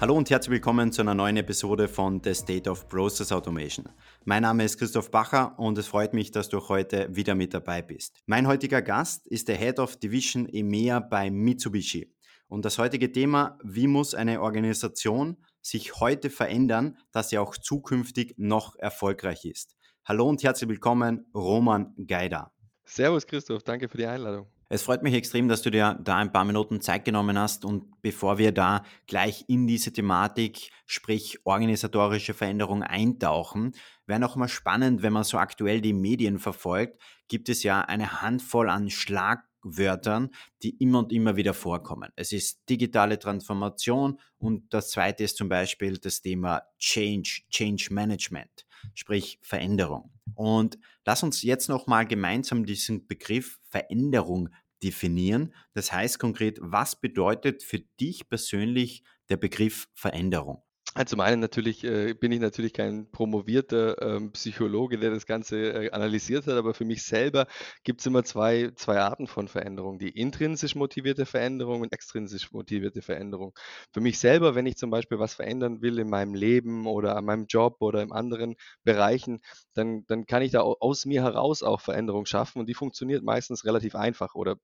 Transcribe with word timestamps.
Hallo 0.00 0.14
und 0.14 0.30
herzlich 0.30 0.52
willkommen 0.52 0.92
zu 0.92 1.02
einer 1.02 1.16
neuen 1.16 1.36
Episode 1.38 1.88
von 1.88 2.20
The 2.22 2.32
State 2.32 2.70
of 2.70 2.88
Process 2.88 3.32
Automation. 3.32 3.88
Mein 4.24 4.42
Name 4.42 4.62
ist 4.62 4.78
Christoph 4.78 5.10
Bacher 5.10 5.58
und 5.58 5.76
es 5.76 5.88
freut 5.88 6.14
mich, 6.14 6.30
dass 6.30 6.48
du 6.48 6.60
heute 6.68 7.08
wieder 7.10 7.34
mit 7.34 7.52
dabei 7.52 7.82
bist. 7.82 8.20
Mein 8.26 8.46
heutiger 8.46 8.80
Gast 8.80 9.26
ist 9.26 9.48
der 9.48 9.56
Head 9.56 9.80
of 9.80 9.96
Division 9.96 10.48
EMEA 10.48 11.00
bei 11.00 11.30
Mitsubishi. 11.32 12.14
Und 12.46 12.64
das 12.64 12.78
heutige 12.78 13.10
Thema, 13.10 13.58
wie 13.64 13.88
muss 13.88 14.14
eine 14.14 14.40
Organisation 14.40 15.36
sich 15.62 15.98
heute 15.98 16.30
verändern, 16.30 16.96
dass 17.10 17.30
sie 17.30 17.38
auch 17.38 17.56
zukünftig 17.56 18.34
noch 18.36 18.76
erfolgreich 18.76 19.46
ist. 19.46 19.74
Hallo 20.04 20.28
und 20.28 20.44
herzlich 20.44 20.70
willkommen, 20.70 21.26
Roman 21.34 21.92
Geider. 22.06 22.52
Servus 22.84 23.26
Christoph, 23.26 23.64
danke 23.64 23.88
für 23.88 23.98
die 23.98 24.06
Einladung. 24.06 24.46
Es 24.70 24.82
freut 24.82 25.02
mich 25.02 25.14
extrem, 25.14 25.48
dass 25.48 25.62
du 25.62 25.70
dir 25.70 25.98
da 26.02 26.16
ein 26.16 26.30
paar 26.30 26.44
Minuten 26.44 26.82
Zeit 26.82 27.06
genommen 27.06 27.38
hast 27.38 27.64
und 27.64 28.02
bevor 28.02 28.36
wir 28.36 28.52
da 28.52 28.84
gleich 29.06 29.46
in 29.48 29.66
diese 29.66 29.94
Thematik, 29.94 30.70
sprich 30.84 31.38
organisatorische 31.44 32.34
Veränderung 32.34 32.82
eintauchen, 32.82 33.72
wäre 34.04 34.20
noch 34.20 34.36
mal 34.36 34.48
spannend, 34.48 35.00
wenn 35.00 35.14
man 35.14 35.24
so 35.24 35.38
aktuell 35.38 35.80
die 35.80 35.94
Medien 35.94 36.38
verfolgt, 36.38 37.00
gibt 37.28 37.48
es 37.48 37.62
ja 37.62 37.80
eine 37.80 38.20
Handvoll 38.20 38.68
an 38.68 38.90
Schlagwörtern, 38.90 40.32
die 40.62 40.76
immer 40.76 40.98
und 40.98 41.14
immer 41.14 41.36
wieder 41.36 41.54
vorkommen. 41.54 42.12
Es 42.14 42.32
ist 42.32 42.68
digitale 42.68 43.18
Transformation 43.18 44.20
und 44.36 44.74
das 44.74 44.90
zweite 44.90 45.24
ist 45.24 45.38
zum 45.38 45.48
Beispiel 45.48 45.96
das 45.96 46.20
Thema 46.20 46.60
Change, 46.78 47.40
Change 47.48 47.88
Management, 47.90 48.66
sprich 48.94 49.38
Veränderung. 49.42 50.12
Und 50.34 50.78
lass 51.04 51.22
uns 51.22 51.42
jetzt 51.42 51.68
nochmal 51.68 52.06
gemeinsam 52.06 52.64
diesen 52.64 53.06
Begriff 53.06 53.58
Veränderung 53.70 54.50
definieren. 54.82 55.54
Das 55.74 55.92
heißt 55.92 56.18
konkret, 56.18 56.58
was 56.60 57.00
bedeutet 57.00 57.62
für 57.62 57.80
dich 58.00 58.28
persönlich 58.28 59.02
der 59.28 59.36
Begriff 59.36 59.88
Veränderung? 59.94 60.62
Zum 61.06 61.20
einen 61.20 61.40
natürlich 61.40 61.84
äh, 61.84 62.14
bin 62.14 62.32
ich 62.32 62.40
natürlich 62.40 62.72
kein 62.72 63.10
promovierter 63.10 64.00
ähm, 64.02 64.32
Psychologe, 64.32 64.98
der 64.98 65.10
das 65.10 65.26
Ganze 65.26 65.86
äh, 65.86 65.90
analysiert 65.90 66.46
hat, 66.46 66.54
aber 66.54 66.74
für 66.74 66.84
mich 66.84 67.04
selber 67.04 67.46
gibt 67.84 68.00
es 68.00 68.06
immer 68.06 68.24
zwei, 68.24 68.70
zwei 68.74 68.98
Arten 68.98 69.26
von 69.26 69.48
Veränderung. 69.48 69.98
Die 69.98 70.08
intrinsisch 70.10 70.74
motivierte 70.74 71.26
Veränderung 71.26 71.82
und 71.82 71.92
extrinsisch 71.92 72.52
motivierte 72.52 73.02
Veränderung. 73.02 73.54
Für 73.92 74.00
mich 74.00 74.18
selber, 74.18 74.54
wenn 74.54 74.66
ich 74.66 74.76
zum 74.76 74.90
Beispiel 74.90 75.18
was 75.18 75.34
verändern 75.34 75.82
will 75.82 75.98
in 75.98 76.10
meinem 76.10 76.34
Leben 76.34 76.86
oder 76.86 77.16
an 77.16 77.24
meinem 77.24 77.46
Job 77.46 77.76
oder 77.80 78.02
in 78.02 78.12
anderen 78.12 78.56
Bereichen, 78.84 79.40
dann, 79.74 80.04
dann 80.06 80.26
kann 80.26 80.42
ich 80.42 80.52
da 80.52 80.60
aus 80.60 81.06
mir 81.06 81.22
heraus 81.22 81.62
auch 81.62 81.80
Veränderung 81.80 82.26
schaffen 82.26 82.58
und 82.60 82.66
die 82.66 82.74
funktioniert 82.74 83.22
meistens 83.22 83.64
relativ 83.64 83.94
einfach 83.94 84.34
oder 84.34 84.56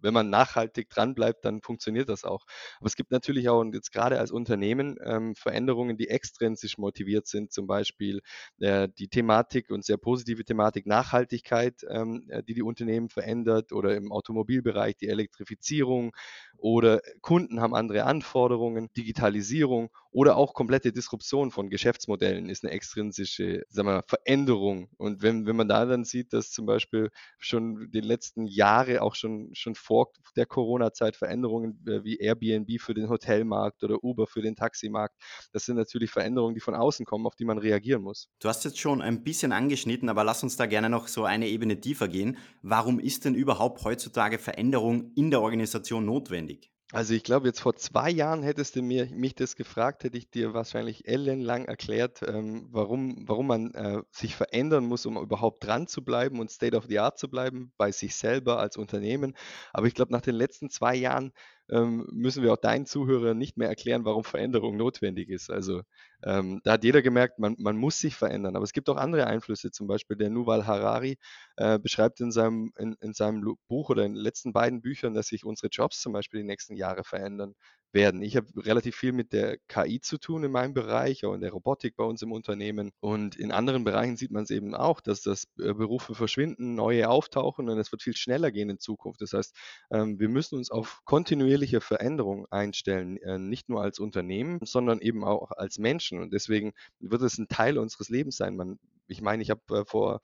wenn 0.00 0.14
man 0.14 0.30
nachhaltig 0.30 0.88
dranbleibt, 0.90 1.44
dann 1.44 1.60
funktioniert 1.60 2.08
das 2.08 2.24
auch. 2.24 2.44
Aber 2.78 2.86
es 2.86 2.96
gibt 2.96 3.10
natürlich 3.10 3.48
auch, 3.48 3.60
und 3.60 3.74
jetzt 3.74 3.92
gerade 3.92 4.18
als 4.18 4.30
Unternehmen, 4.30 4.96
ähm, 5.04 5.34
Veränderungen, 5.34 5.96
die 5.96 6.08
extrinsisch 6.08 6.78
motiviert 6.78 7.26
sind, 7.26 7.52
zum 7.52 7.66
Beispiel 7.66 8.20
äh, 8.60 8.88
die 8.98 9.08
Thematik 9.08 9.70
und 9.70 9.84
sehr 9.84 9.96
positive 9.96 10.44
Thematik 10.44 10.86
Nachhaltigkeit, 10.86 11.84
ähm, 11.88 12.26
äh, 12.28 12.42
die 12.42 12.54
die 12.54 12.62
Unternehmen 12.62 13.08
verändert 13.08 13.72
oder 13.72 13.96
im 13.96 14.12
Automobilbereich 14.12 14.96
die 14.96 15.08
Elektrifizierung 15.08 16.14
oder 16.58 17.00
Kunden 17.20 17.60
haben 17.60 17.74
andere 17.74 18.04
Anforderungen, 18.04 18.88
Digitalisierung 18.96 19.90
oder 20.16 20.36
auch 20.36 20.54
komplette 20.54 20.92
Disruption 20.92 21.50
von 21.50 21.68
Geschäftsmodellen 21.68 22.48
ist 22.48 22.64
eine 22.64 22.72
extrinsische 22.72 23.64
sagen 23.68 23.88
wir, 23.88 24.02
Veränderung. 24.06 24.88
Und 24.96 25.20
wenn, 25.20 25.46
wenn 25.46 25.56
man 25.56 25.68
da 25.68 25.84
dann 25.84 26.04
sieht, 26.04 26.32
dass 26.32 26.50
zum 26.50 26.64
Beispiel 26.64 27.10
schon 27.38 27.90
die 27.90 28.00
letzten 28.00 28.46
Jahre 28.46 29.02
auch 29.02 29.14
schon, 29.14 29.50
schon 29.52 29.74
vor 29.74 30.12
der 30.34 30.46
Corona-Zeit 30.46 31.16
Veränderungen 31.16 31.84
äh, 31.86 32.02
wie 32.02 32.16
Airbnb 32.16 32.80
für 32.80 32.94
den 32.94 33.10
Hotelmarkt 33.10 33.84
oder 33.84 34.02
Uber 34.02 34.26
für 34.26 34.40
den 34.40 34.56
Taximarkt, 34.56 35.16
das 35.52 35.66
sind 35.66 35.76
natürlich 35.76 36.10
Veränderungen, 36.10 36.54
die 36.54 36.60
von 36.60 36.74
außen 36.74 37.04
kommen, 37.04 37.26
auf 37.26 37.36
die 37.36 37.44
man 37.44 37.58
reagieren 37.58 38.00
muss. 38.00 38.28
Du 38.40 38.48
hast 38.48 38.64
jetzt 38.64 38.78
schon 38.78 39.02
ein 39.02 39.22
bisschen 39.22 39.52
angeschnitten, 39.52 40.08
aber 40.08 40.24
lass 40.24 40.42
uns 40.42 40.56
da 40.56 40.64
gerne 40.64 40.88
noch 40.88 41.08
so 41.08 41.24
eine 41.24 41.46
Ebene 41.48 41.80
tiefer 41.80 42.08
gehen. 42.08 42.38
Warum 42.62 42.98
ist 42.98 43.26
denn 43.26 43.34
überhaupt 43.34 43.84
heutzutage 43.84 44.38
Veränderung 44.38 45.12
in 45.14 45.30
der 45.30 45.42
Organisation 45.42 46.06
notwendig? 46.06 46.45
Also 46.92 47.14
ich 47.14 47.24
glaube, 47.24 47.48
jetzt 47.48 47.60
vor 47.60 47.74
zwei 47.74 48.10
Jahren 48.10 48.44
hättest 48.44 48.76
du 48.76 48.82
mir, 48.82 49.06
mich 49.10 49.34
das 49.34 49.56
gefragt, 49.56 50.04
hätte 50.04 50.16
ich 50.18 50.30
dir 50.30 50.54
wahrscheinlich 50.54 51.08
ellenlang 51.08 51.64
erklärt, 51.64 52.20
ähm, 52.22 52.68
warum, 52.70 53.28
warum 53.28 53.48
man 53.48 53.74
äh, 53.74 54.02
sich 54.12 54.36
verändern 54.36 54.86
muss, 54.86 55.04
um 55.04 55.16
überhaupt 55.16 55.64
dran 55.66 55.88
zu 55.88 56.04
bleiben 56.04 56.38
und 56.38 56.48
State 56.50 56.76
of 56.76 56.84
the 56.86 57.00
Art 57.00 57.18
zu 57.18 57.28
bleiben, 57.28 57.72
bei 57.76 57.90
sich 57.90 58.14
selber 58.14 58.60
als 58.60 58.76
Unternehmen. 58.76 59.36
Aber 59.72 59.88
ich 59.88 59.94
glaube, 59.94 60.12
nach 60.12 60.20
den 60.20 60.36
letzten 60.36 60.70
zwei 60.70 60.94
Jahren 60.94 61.32
ähm, 61.70 62.06
müssen 62.12 62.42
wir 62.42 62.52
auch 62.52 62.58
deinen 62.58 62.86
Zuhörern 62.86 63.36
nicht 63.36 63.56
mehr 63.56 63.68
erklären, 63.68 64.04
warum 64.04 64.24
Veränderung 64.24 64.76
notwendig 64.76 65.28
ist. 65.28 65.50
Also 65.50 65.82
ähm, 66.22 66.60
da 66.64 66.72
hat 66.72 66.84
jeder 66.84 67.02
gemerkt, 67.02 67.38
man, 67.38 67.56
man 67.58 67.76
muss 67.76 67.98
sich 67.98 68.14
verändern. 68.16 68.56
Aber 68.56 68.64
es 68.64 68.72
gibt 68.72 68.88
auch 68.88 68.96
andere 68.96 69.26
Einflüsse, 69.26 69.70
zum 69.70 69.86
Beispiel 69.86 70.16
der 70.16 70.30
Nuval 70.30 70.66
Harari 70.66 71.18
äh, 71.56 71.78
beschreibt 71.78 72.20
in 72.20 72.30
seinem, 72.30 72.72
in, 72.78 72.96
in 73.00 73.12
seinem 73.12 73.56
Buch 73.68 73.90
oder 73.90 74.04
in 74.04 74.14
den 74.14 74.22
letzten 74.22 74.52
beiden 74.52 74.80
Büchern, 74.80 75.14
dass 75.14 75.28
sich 75.28 75.44
unsere 75.44 75.68
Jobs 75.70 76.00
zum 76.00 76.12
Beispiel 76.12 76.40
die 76.40 76.46
nächsten 76.46 76.76
Jahre 76.76 77.04
verändern 77.04 77.54
werden. 77.96 78.22
Ich 78.22 78.36
habe 78.36 78.46
relativ 78.58 78.94
viel 78.94 79.10
mit 79.10 79.32
der 79.32 79.58
KI 79.66 80.00
zu 80.00 80.18
tun 80.18 80.44
in 80.44 80.52
meinem 80.52 80.74
Bereich, 80.74 81.24
auch 81.24 81.34
in 81.34 81.40
der 81.40 81.50
Robotik 81.50 81.96
bei 81.96 82.04
uns 82.04 82.22
im 82.22 82.30
Unternehmen. 82.30 82.92
Und 83.00 83.34
in 83.34 83.50
anderen 83.50 83.82
Bereichen 83.82 84.16
sieht 84.16 84.30
man 84.30 84.44
es 84.44 84.50
eben 84.50 84.76
auch, 84.76 85.00
dass 85.00 85.22
das 85.22 85.48
äh, 85.58 85.74
Berufe 85.74 86.14
verschwinden, 86.14 86.76
neue 86.76 87.08
auftauchen 87.08 87.68
und 87.68 87.78
es 87.78 87.90
wird 87.90 88.02
viel 88.02 88.14
schneller 88.14 88.52
gehen 88.52 88.70
in 88.70 88.78
Zukunft. 88.78 89.20
Das 89.20 89.32
heißt, 89.32 89.56
ähm, 89.90 90.20
wir 90.20 90.28
müssen 90.28 90.56
uns 90.56 90.70
auf 90.70 91.00
kontinuierliche 91.04 91.80
Veränderung 91.80 92.46
einstellen, 92.50 93.16
äh, 93.16 93.38
nicht 93.38 93.68
nur 93.68 93.82
als 93.82 93.98
Unternehmen, 93.98 94.60
sondern 94.62 95.00
eben 95.00 95.24
auch 95.24 95.50
als 95.50 95.78
Menschen. 95.78 96.20
Und 96.20 96.32
deswegen 96.32 96.74
wird 97.00 97.22
es 97.22 97.38
ein 97.38 97.48
Teil 97.48 97.78
unseres 97.78 98.10
Lebens 98.10 98.36
sein. 98.36 98.54
Man, 98.54 98.78
ich 99.08 99.22
meine, 99.22 99.42
ich 99.42 99.50
habe 99.50 99.62
äh, 99.70 99.84
vor 99.84 100.20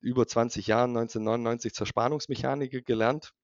über 0.00 0.26
20 0.26 0.66
Jahren, 0.66 0.96
1999, 0.96 1.74
zur 1.74 1.86
Spannungsmechaniker 1.86 2.80
gelernt 2.80 3.34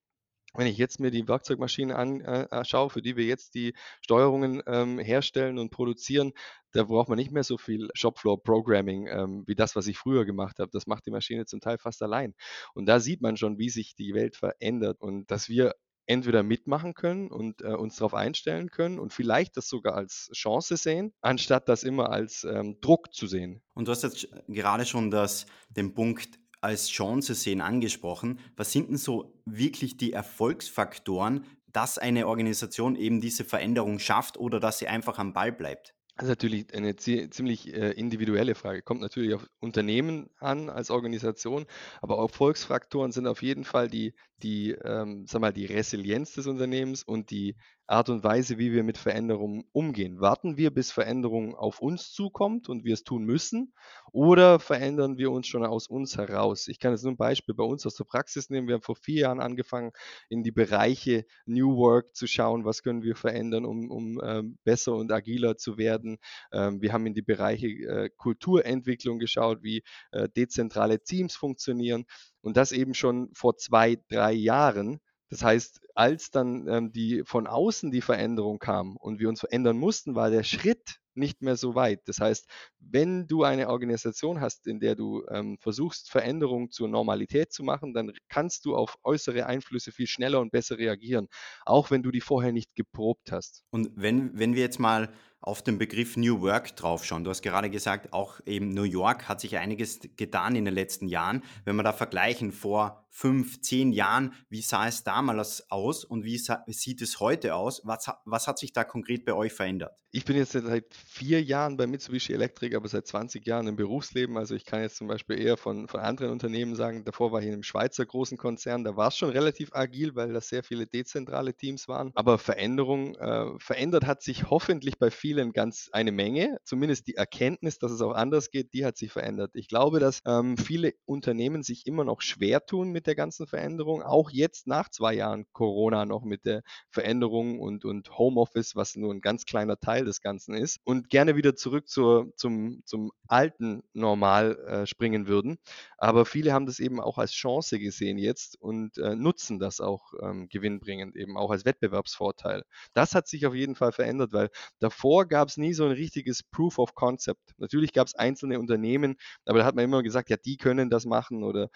wenn 0.58 0.66
ich 0.66 0.78
jetzt 0.78 1.00
mir 1.00 1.10
die 1.10 1.26
Werkzeugmaschine 1.26 1.96
anschaue, 1.96 2.86
äh, 2.86 2.90
für 2.90 3.02
die 3.02 3.16
wir 3.16 3.24
jetzt 3.24 3.54
die 3.54 3.74
Steuerungen 4.00 4.62
ähm, 4.66 4.98
herstellen 4.98 5.58
und 5.58 5.70
produzieren, 5.70 6.32
da 6.72 6.84
braucht 6.84 7.08
man 7.08 7.18
nicht 7.18 7.32
mehr 7.32 7.44
so 7.44 7.58
viel 7.58 7.88
Shopfloor-Programming 7.94 9.06
ähm, 9.08 9.44
wie 9.46 9.54
das, 9.54 9.76
was 9.76 9.86
ich 9.86 9.98
früher 9.98 10.24
gemacht 10.24 10.58
habe. 10.58 10.70
Das 10.72 10.86
macht 10.86 11.06
die 11.06 11.10
Maschine 11.10 11.46
zum 11.46 11.60
Teil 11.60 11.78
fast 11.78 12.02
allein. 12.02 12.34
Und 12.74 12.86
da 12.86 13.00
sieht 13.00 13.22
man 13.22 13.36
schon, 13.36 13.58
wie 13.58 13.70
sich 13.70 13.94
die 13.94 14.14
Welt 14.14 14.36
verändert 14.36 15.00
und 15.00 15.30
dass 15.30 15.48
wir 15.48 15.74
entweder 16.06 16.42
mitmachen 16.42 16.94
können 16.94 17.30
und 17.30 17.62
äh, 17.62 17.74
uns 17.74 17.96
darauf 17.96 18.14
einstellen 18.14 18.70
können 18.70 18.98
und 18.98 19.12
vielleicht 19.12 19.56
das 19.56 19.68
sogar 19.68 19.94
als 19.94 20.30
Chance 20.32 20.76
sehen, 20.76 21.12
anstatt 21.20 21.68
das 21.68 21.82
immer 21.82 22.10
als 22.10 22.44
ähm, 22.44 22.78
Druck 22.80 23.12
zu 23.12 23.26
sehen. 23.26 23.62
Und 23.74 23.88
du 23.88 23.92
hast 23.92 24.04
jetzt 24.04 24.28
gerade 24.46 24.86
schon 24.86 25.10
das, 25.10 25.46
den 25.68 25.94
Punkt 25.94 26.38
als 26.66 26.88
Chance 26.88 27.34
sehen 27.34 27.60
angesprochen. 27.60 28.40
Was 28.56 28.72
sind 28.72 28.90
denn 28.90 28.98
so 28.98 29.32
wirklich 29.44 29.96
die 29.96 30.12
Erfolgsfaktoren, 30.12 31.44
dass 31.72 31.98
eine 31.98 32.26
Organisation 32.26 32.96
eben 32.96 33.20
diese 33.20 33.44
Veränderung 33.44 33.98
schafft 33.98 34.36
oder 34.36 34.60
dass 34.60 34.78
sie 34.78 34.88
einfach 34.88 35.18
am 35.18 35.32
Ball 35.32 35.52
bleibt? 35.52 35.94
Das 36.16 36.24
ist 36.24 36.30
natürlich 36.30 36.74
eine 36.74 36.96
ziemlich 36.96 37.74
äh, 37.74 37.90
individuelle 37.90 38.54
Frage. 38.54 38.80
Kommt 38.80 39.02
natürlich 39.02 39.34
auf 39.34 39.46
Unternehmen 39.60 40.30
an 40.38 40.70
als 40.70 40.90
Organisation, 40.90 41.66
aber 42.00 42.16
Erfolgsfaktoren 42.16 43.12
sind 43.12 43.26
auf 43.26 43.42
jeden 43.42 43.64
Fall 43.64 43.88
die, 43.88 44.14
die, 44.42 44.70
ähm, 44.70 45.26
sag 45.26 45.42
mal, 45.42 45.52
die 45.52 45.66
Resilienz 45.66 46.32
des 46.32 46.46
Unternehmens 46.46 47.02
und 47.02 47.30
die 47.30 47.54
Art 47.88 48.08
und 48.08 48.24
Weise, 48.24 48.58
wie 48.58 48.72
wir 48.72 48.82
mit 48.82 48.98
Veränderungen 48.98 49.64
umgehen. 49.72 50.20
Warten 50.20 50.56
wir, 50.56 50.72
bis 50.72 50.90
Veränderung 50.90 51.54
auf 51.54 51.80
uns 51.80 52.10
zukommt 52.10 52.68
und 52.68 52.84
wir 52.84 52.94
es 52.94 53.04
tun 53.04 53.24
müssen, 53.24 53.72
oder 54.12 54.58
verändern 54.58 55.18
wir 55.18 55.30
uns 55.30 55.46
schon 55.46 55.64
aus 55.64 55.86
uns 55.86 56.16
heraus? 56.16 56.66
Ich 56.68 56.80
kann 56.80 56.92
jetzt 56.92 57.04
nur 57.04 57.12
ein 57.12 57.16
Beispiel 57.16 57.54
bei 57.54 57.62
uns 57.62 57.86
aus 57.86 57.94
der 57.94 58.04
Praxis 58.04 58.50
nehmen. 58.50 58.66
Wir 58.66 58.74
haben 58.74 58.82
vor 58.82 58.96
vier 58.96 59.20
Jahren 59.22 59.40
angefangen, 59.40 59.92
in 60.28 60.42
die 60.42 60.50
Bereiche 60.50 61.26
New 61.44 61.76
Work 61.76 62.16
zu 62.16 62.26
schauen, 62.26 62.64
was 62.64 62.82
können 62.82 63.02
wir 63.02 63.14
verändern, 63.14 63.64
um, 63.64 63.90
um 63.90 64.20
ähm, 64.24 64.58
besser 64.64 64.94
und 64.94 65.12
agiler 65.12 65.56
zu 65.56 65.78
werden. 65.78 66.18
Ähm, 66.52 66.82
wir 66.82 66.92
haben 66.92 67.06
in 67.06 67.14
die 67.14 67.22
Bereiche 67.22 67.68
äh, 67.68 68.10
Kulturentwicklung 68.16 69.18
geschaut, 69.18 69.62
wie 69.62 69.84
äh, 70.10 70.28
dezentrale 70.28 71.02
Teams 71.02 71.36
funktionieren. 71.36 72.04
Und 72.40 72.56
das 72.56 72.72
eben 72.72 72.94
schon 72.94 73.30
vor 73.32 73.56
zwei, 73.56 73.96
drei 74.08 74.32
Jahren. 74.32 75.00
Das 75.28 75.42
heißt, 75.42 75.80
als 75.96 76.30
dann 76.30 76.68
ähm, 76.68 76.92
die 76.92 77.22
von 77.24 77.46
außen 77.46 77.90
die 77.90 78.02
Veränderung 78.02 78.58
kam 78.58 78.96
und 78.96 79.18
wir 79.18 79.28
uns 79.28 79.40
verändern 79.40 79.78
mussten, 79.78 80.14
war 80.14 80.30
der 80.30 80.42
Schritt 80.42 81.00
nicht 81.16 81.40
mehr 81.42 81.56
so 81.56 81.74
weit. 81.74 82.06
Das 82.06 82.20
heißt, 82.20 82.46
wenn 82.78 83.26
du 83.26 83.42
eine 83.42 83.68
Organisation 83.68 84.40
hast, 84.40 84.66
in 84.66 84.80
der 84.80 84.94
du 84.94 85.24
ähm, 85.30 85.56
versuchst, 85.58 86.10
Veränderungen 86.10 86.70
zur 86.70 86.88
Normalität 86.88 87.52
zu 87.52 87.64
machen, 87.64 87.94
dann 87.94 88.12
kannst 88.28 88.66
du 88.66 88.76
auf 88.76 88.98
äußere 89.02 89.46
Einflüsse 89.46 89.92
viel 89.92 90.06
schneller 90.06 90.40
und 90.40 90.52
besser 90.52 90.76
reagieren, 90.76 91.28
auch 91.64 91.90
wenn 91.90 92.02
du 92.02 92.10
die 92.10 92.20
vorher 92.20 92.52
nicht 92.52 92.74
geprobt 92.74 93.32
hast. 93.32 93.64
Und 93.70 93.90
wenn, 93.96 94.38
wenn 94.38 94.54
wir 94.54 94.62
jetzt 94.62 94.78
mal 94.78 95.10
auf 95.46 95.62
den 95.62 95.78
Begriff 95.78 96.16
New 96.16 96.40
Work 96.42 96.74
draufschauen. 96.74 97.22
Du 97.22 97.30
hast 97.30 97.40
gerade 97.40 97.70
gesagt, 97.70 98.12
auch 98.12 98.40
eben 98.46 98.74
New 98.74 98.82
York 98.82 99.28
hat 99.28 99.40
sich 99.40 99.56
einiges 99.56 100.00
getan 100.16 100.56
in 100.56 100.64
den 100.64 100.74
letzten 100.74 101.06
Jahren. 101.06 101.42
Wenn 101.64 101.76
wir 101.76 101.84
da 101.84 101.92
vergleichen 101.92 102.50
vor 102.50 103.06
fünf, 103.16 103.62
zehn 103.62 103.92
Jahren, 103.92 104.34
wie 104.50 104.60
sah 104.60 104.88
es 104.88 105.02
damals 105.02 105.70
aus 105.70 106.04
und 106.04 106.24
wie 106.24 106.36
sieht 106.36 107.00
es 107.00 107.18
heute 107.18 107.54
aus? 107.54 107.80
Was, 107.84 108.10
was 108.26 108.46
hat 108.46 108.58
sich 108.58 108.74
da 108.74 108.84
konkret 108.84 109.24
bei 109.24 109.32
euch 109.32 109.54
verändert? 109.54 109.96
Ich 110.10 110.26
bin 110.26 110.36
jetzt 110.36 110.52
seit 110.52 110.94
vier 110.94 111.42
Jahren 111.42 111.76
bei 111.76 111.86
Mitsubishi 111.86 112.34
Electric, 112.34 112.76
aber 112.76 112.88
seit 112.88 113.06
20 113.06 113.46
Jahren 113.46 113.68
im 113.68 113.76
Berufsleben. 113.76 114.36
Also 114.36 114.54
ich 114.54 114.66
kann 114.66 114.82
jetzt 114.82 114.96
zum 114.96 115.08
Beispiel 115.08 115.38
eher 115.38 115.56
von, 115.56 115.88
von 115.88 116.00
anderen 116.00 116.30
Unternehmen 116.30 116.74
sagen, 116.74 117.04
davor 117.04 117.32
war 117.32 117.40
ich 117.40 117.46
in 117.46 117.54
einem 117.54 117.62
Schweizer 117.62 118.04
großen 118.04 118.36
Konzern, 118.36 118.84
da 118.84 118.96
war 118.96 119.08
es 119.08 119.16
schon 119.16 119.30
relativ 119.30 119.74
agil, 119.74 120.14
weil 120.14 120.32
da 120.32 120.40
sehr 120.42 120.62
viele 120.62 120.86
dezentrale 120.86 121.54
Teams 121.54 121.88
waren. 121.88 122.12
Aber 122.14 122.38
Veränderung, 122.38 123.14
äh, 123.16 123.58
verändert 123.58 124.06
hat 124.06 124.22
sich 124.22 124.50
hoffentlich 124.50 124.98
bei 124.98 125.10
vielen 125.10 125.35
ganz 125.52 125.88
eine 125.92 126.12
Menge. 126.12 126.58
Zumindest 126.64 127.06
die 127.06 127.14
Erkenntnis, 127.14 127.78
dass 127.78 127.92
es 127.92 128.00
auch 128.00 128.12
anders 128.12 128.50
geht, 128.50 128.72
die 128.72 128.84
hat 128.84 128.96
sich 128.96 129.12
verändert. 129.12 129.52
Ich 129.54 129.68
glaube, 129.68 130.00
dass 130.00 130.20
ähm, 130.26 130.56
viele 130.56 130.94
Unternehmen 131.04 131.62
sich 131.62 131.86
immer 131.86 132.04
noch 132.04 132.20
schwer 132.20 132.64
tun 132.64 132.90
mit 132.90 133.06
der 133.06 133.14
ganzen 133.14 133.46
Veränderung, 133.46 134.02
auch 134.02 134.30
jetzt 134.30 134.66
nach 134.66 134.88
zwei 134.90 135.14
Jahren 135.14 135.46
Corona 135.52 136.04
noch 136.06 136.24
mit 136.24 136.44
der 136.44 136.62
Veränderung 136.90 137.60
und, 137.60 137.84
und 137.84 138.18
Homeoffice, 138.18 138.76
was 138.76 138.96
nur 138.96 139.12
ein 139.12 139.20
ganz 139.20 139.44
kleiner 139.44 139.78
Teil 139.78 140.04
des 140.04 140.20
Ganzen 140.20 140.54
ist 140.54 140.78
und 140.84 141.08
gerne 141.10 141.36
wieder 141.36 141.56
zurück 141.56 141.88
zur, 141.88 142.32
zum, 142.36 142.82
zum 142.84 143.12
alten 143.26 143.82
Normal 143.92 144.58
äh, 144.66 144.86
springen 144.86 145.26
würden. 145.26 145.58
Aber 145.98 146.26
viele 146.26 146.52
haben 146.52 146.66
das 146.66 146.78
eben 146.78 147.00
auch 147.00 147.18
als 147.18 147.32
Chance 147.32 147.78
gesehen 147.78 148.18
jetzt 148.18 148.60
und 148.60 148.98
äh, 148.98 149.14
nutzen 149.14 149.58
das 149.58 149.80
auch 149.80 150.12
ähm, 150.22 150.48
gewinnbringend, 150.48 151.16
eben 151.16 151.36
auch 151.36 151.50
als 151.50 151.64
Wettbewerbsvorteil. 151.64 152.62
Das 152.92 153.14
hat 153.14 153.28
sich 153.28 153.46
auf 153.46 153.54
jeden 153.54 153.74
Fall 153.74 153.92
verändert, 153.92 154.32
weil 154.32 154.50
davor 154.78 155.15
gab 155.24 155.48
es 155.48 155.56
nie 155.56 155.72
so 155.72 155.84
ein 155.84 155.92
richtiges 155.92 156.42
Proof 156.42 156.78
of 156.78 156.94
Concept. 156.94 157.54
Natürlich 157.58 157.92
gab 157.92 158.06
es 158.06 158.14
einzelne 158.14 158.58
Unternehmen, 158.58 159.16
aber 159.44 159.60
da 159.60 159.64
hat 159.64 159.74
man 159.74 159.84
immer 159.84 160.02
gesagt, 160.02 160.30
ja, 160.30 160.36
die 160.36 160.56
können 160.56 160.90
das 160.90 161.06
machen 161.06 161.42
oder 161.42 161.70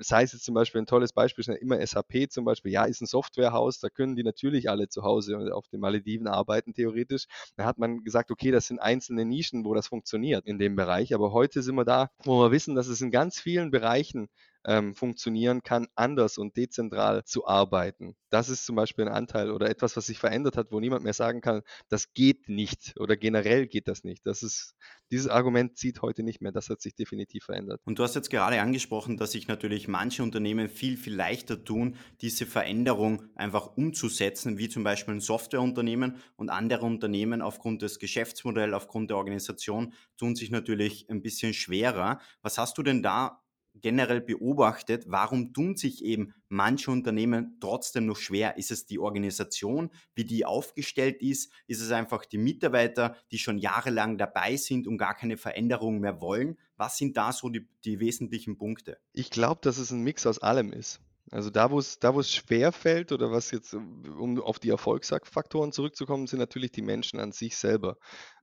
sei 0.00 0.22
es 0.22 0.32
jetzt 0.32 0.44
zum 0.44 0.54
Beispiel 0.54 0.80
ein 0.80 0.86
tolles 0.86 1.12
Beispiel, 1.12 1.42
ist 1.42 1.60
immer 1.60 1.84
SAP 1.84 2.30
zum 2.30 2.44
Beispiel, 2.44 2.72
ja, 2.72 2.84
ist 2.84 3.00
ein 3.00 3.06
Softwarehaus, 3.06 3.80
da 3.80 3.88
können 3.88 4.16
die 4.16 4.22
natürlich 4.22 4.70
alle 4.70 4.88
zu 4.88 5.02
Hause 5.02 5.52
auf 5.52 5.68
den 5.68 5.80
Malediven 5.80 6.26
arbeiten, 6.26 6.74
theoretisch. 6.74 7.26
Da 7.56 7.64
hat 7.64 7.78
man 7.78 8.04
gesagt, 8.04 8.30
okay, 8.30 8.50
das 8.50 8.66
sind 8.66 8.78
einzelne 8.78 9.24
Nischen, 9.24 9.64
wo 9.64 9.74
das 9.74 9.88
funktioniert 9.88 10.46
in 10.46 10.58
dem 10.58 10.76
Bereich. 10.76 11.14
Aber 11.14 11.32
heute 11.32 11.62
sind 11.62 11.74
wir 11.74 11.84
da, 11.84 12.10
wo 12.24 12.40
wir 12.40 12.50
wissen, 12.50 12.74
dass 12.74 12.88
es 12.88 13.00
in 13.00 13.10
ganz 13.10 13.40
vielen 13.40 13.70
Bereichen 13.70 14.28
ähm, 14.68 14.94
funktionieren 14.94 15.62
kann, 15.62 15.88
anders 15.94 16.36
und 16.36 16.58
dezentral 16.58 17.24
zu 17.24 17.46
arbeiten. 17.46 18.14
Das 18.28 18.50
ist 18.50 18.66
zum 18.66 18.76
Beispiel 18.76 19.06
ein 19.06 19.14
Anteil 19.14 19.50
oder 19.50 19.70
etwas, 19.70 19.96
was 19.96 20.06
sich 20.06 20.18
verändert 20.18 20.58
hat, 20.58 20.70
wo 20.70 20.78
niemand 20.78 21.04
mehr 21.04 21.14
sagen 21.14 21.40
kann, 21.40 21.62
das 21.88 22.12
geht 22.12 22.50
nicht 22.50 22.94
oder 23.00 23.16
generell 23.16 23.66
geht 23.66 23.88
das 23.88 24.04
nicht. 24.04 24.26
Das 24.26 24.42
ist, 24.42 24.74
dieses 25.10 25.26
Argument 25.26 25.78
zieht 25.78 26.02
heute 26.02 26.22
nicht 26.22 26.42
mehr. 26.42 26.52
Das 26.52 26.68
hat 26.68 26.82
sich 26.82 26.94
definitiv 26.94 27.44
verändert. 27.44 27.80
Und 27.86 27.98
du 27.98 28.02
hast 28.02 28.14
jetzt 28.14 28.28
gerade 28.28 28.60
angesprochen, 28.60 29.16
dass 29.16 29.32
sich 29.32 29.48
natürlich 29.48 29.88
manche 29.88 30.22
Unternehmen 30.22 30.68
viel, 30.68 30.98
viel 30.98 31.14
leichter 31.14 31.64
tun, 31.64 31.96
diese 32.20 32.44
Veränderung 32.44 33.22
einfach 33.36 33.74
umzusetzen, 33.74 34.58
wie 34.58 34.68
zum 34.68 34.84
Beispiel 34.84 35.14
ein 35.14 35.20
Softwareunternehmen 35.20 36.16
und 36.36 36.50
andere 36.50 36.84
Unternehmen 36.84 37.40
aufgrund 37.40 37.80
des 37.80 37.98
Geschäftsmodells, 37.98 38.74
aufgrund 38.74 39.08
der 39.08 39.16
Organisation 39.16 39.94
tun 40.18 40.36
sich 40.36 40.50
natürlich 40.50 41.08
ein 41.08 41.22
bisschen 41.22 41.54
schwerer. 41.54 42.20
Was 42.42 42.58
hast 42.58 42.76
du 42.76 42.82
denn 42.82 43.02
da 43.02 43.40
generell 43.80 44.20
beobachtet, 44.20 45.04
warum 45.06 45.52
tun 45.52 45.76
sich 45.76 46.04
eben 46.04 46.34
manche 46.48 46.90
Unternehmen 46.90 47.56
trotzdem 47.60 48.06
noch 48.06 48.16
schwer? 48.16 48.56
Ist 48.56 48.70
es 48.70 48.86
die 48.86 48.98
Organisation, 48.98 49.90
wie 50.14 50.24
die 50.24 50.44
aufgestellt 50.44 51.22
ist? 51.22 51.52
Ist 51.66 51.80
es 51.80 51.90
einfach 51.90 52.24
die 52.24 52.38
Mitarbeiter, 52.38 53.16
die 53.30 53.38
schon 53.38 53.58
jahrelang 53.58 54.18
dabei 54.18 54.56
sind 54.56 54.86
und 54.86 54.98
gar 54.98 55.14
keine 55.14 55.36
Veränderung 55.36 56.00
mehr 56.00 56.20
wollen? 56.20 56.58
Was 56.76 56.96
sind 56.96 57.16
da 57.16 57.32
so 57.32 57.48
die, 57.48 57.68
die 57.84 58.00
wesentlichen 58.00 58.56
Punkte? 58.58 58.98
Ich 59.12 59.30
glaube, 59.30 59.60
dass 59.62 59.78
es 59.78 59.90
ein 59.90 60.02
Mix 60.02 60.26
aus 60.26 60.38
allem 60.38 60.72
ist. 60.72 61.00
Also 61.30 61.50
da, 61.50 61.70
wo 61.70 61.78
es, 61.78 61.98
da, 61.98 62.14
wo 62.14 62.20
es 62.20 62.32
schwer 62.32 62.72
fällt 62.72 63.12
oder 63.12 63.30
was 63.30 63.50
jetzt, 63.50 63.74
um 63.74 64.40
auf 64.40 64.58
die 64.58 64.70
Erfolgsfaktoren 64.70 65.72
zurückzukommen, 65.72 66.26
sind 66.26 66.38
natürlich 66.38 66.72
die 66.72 66.82
Menschen 66.82 67.20
an 67.20 67.32
sich 67.32 67.56
selber. 67.56 67.96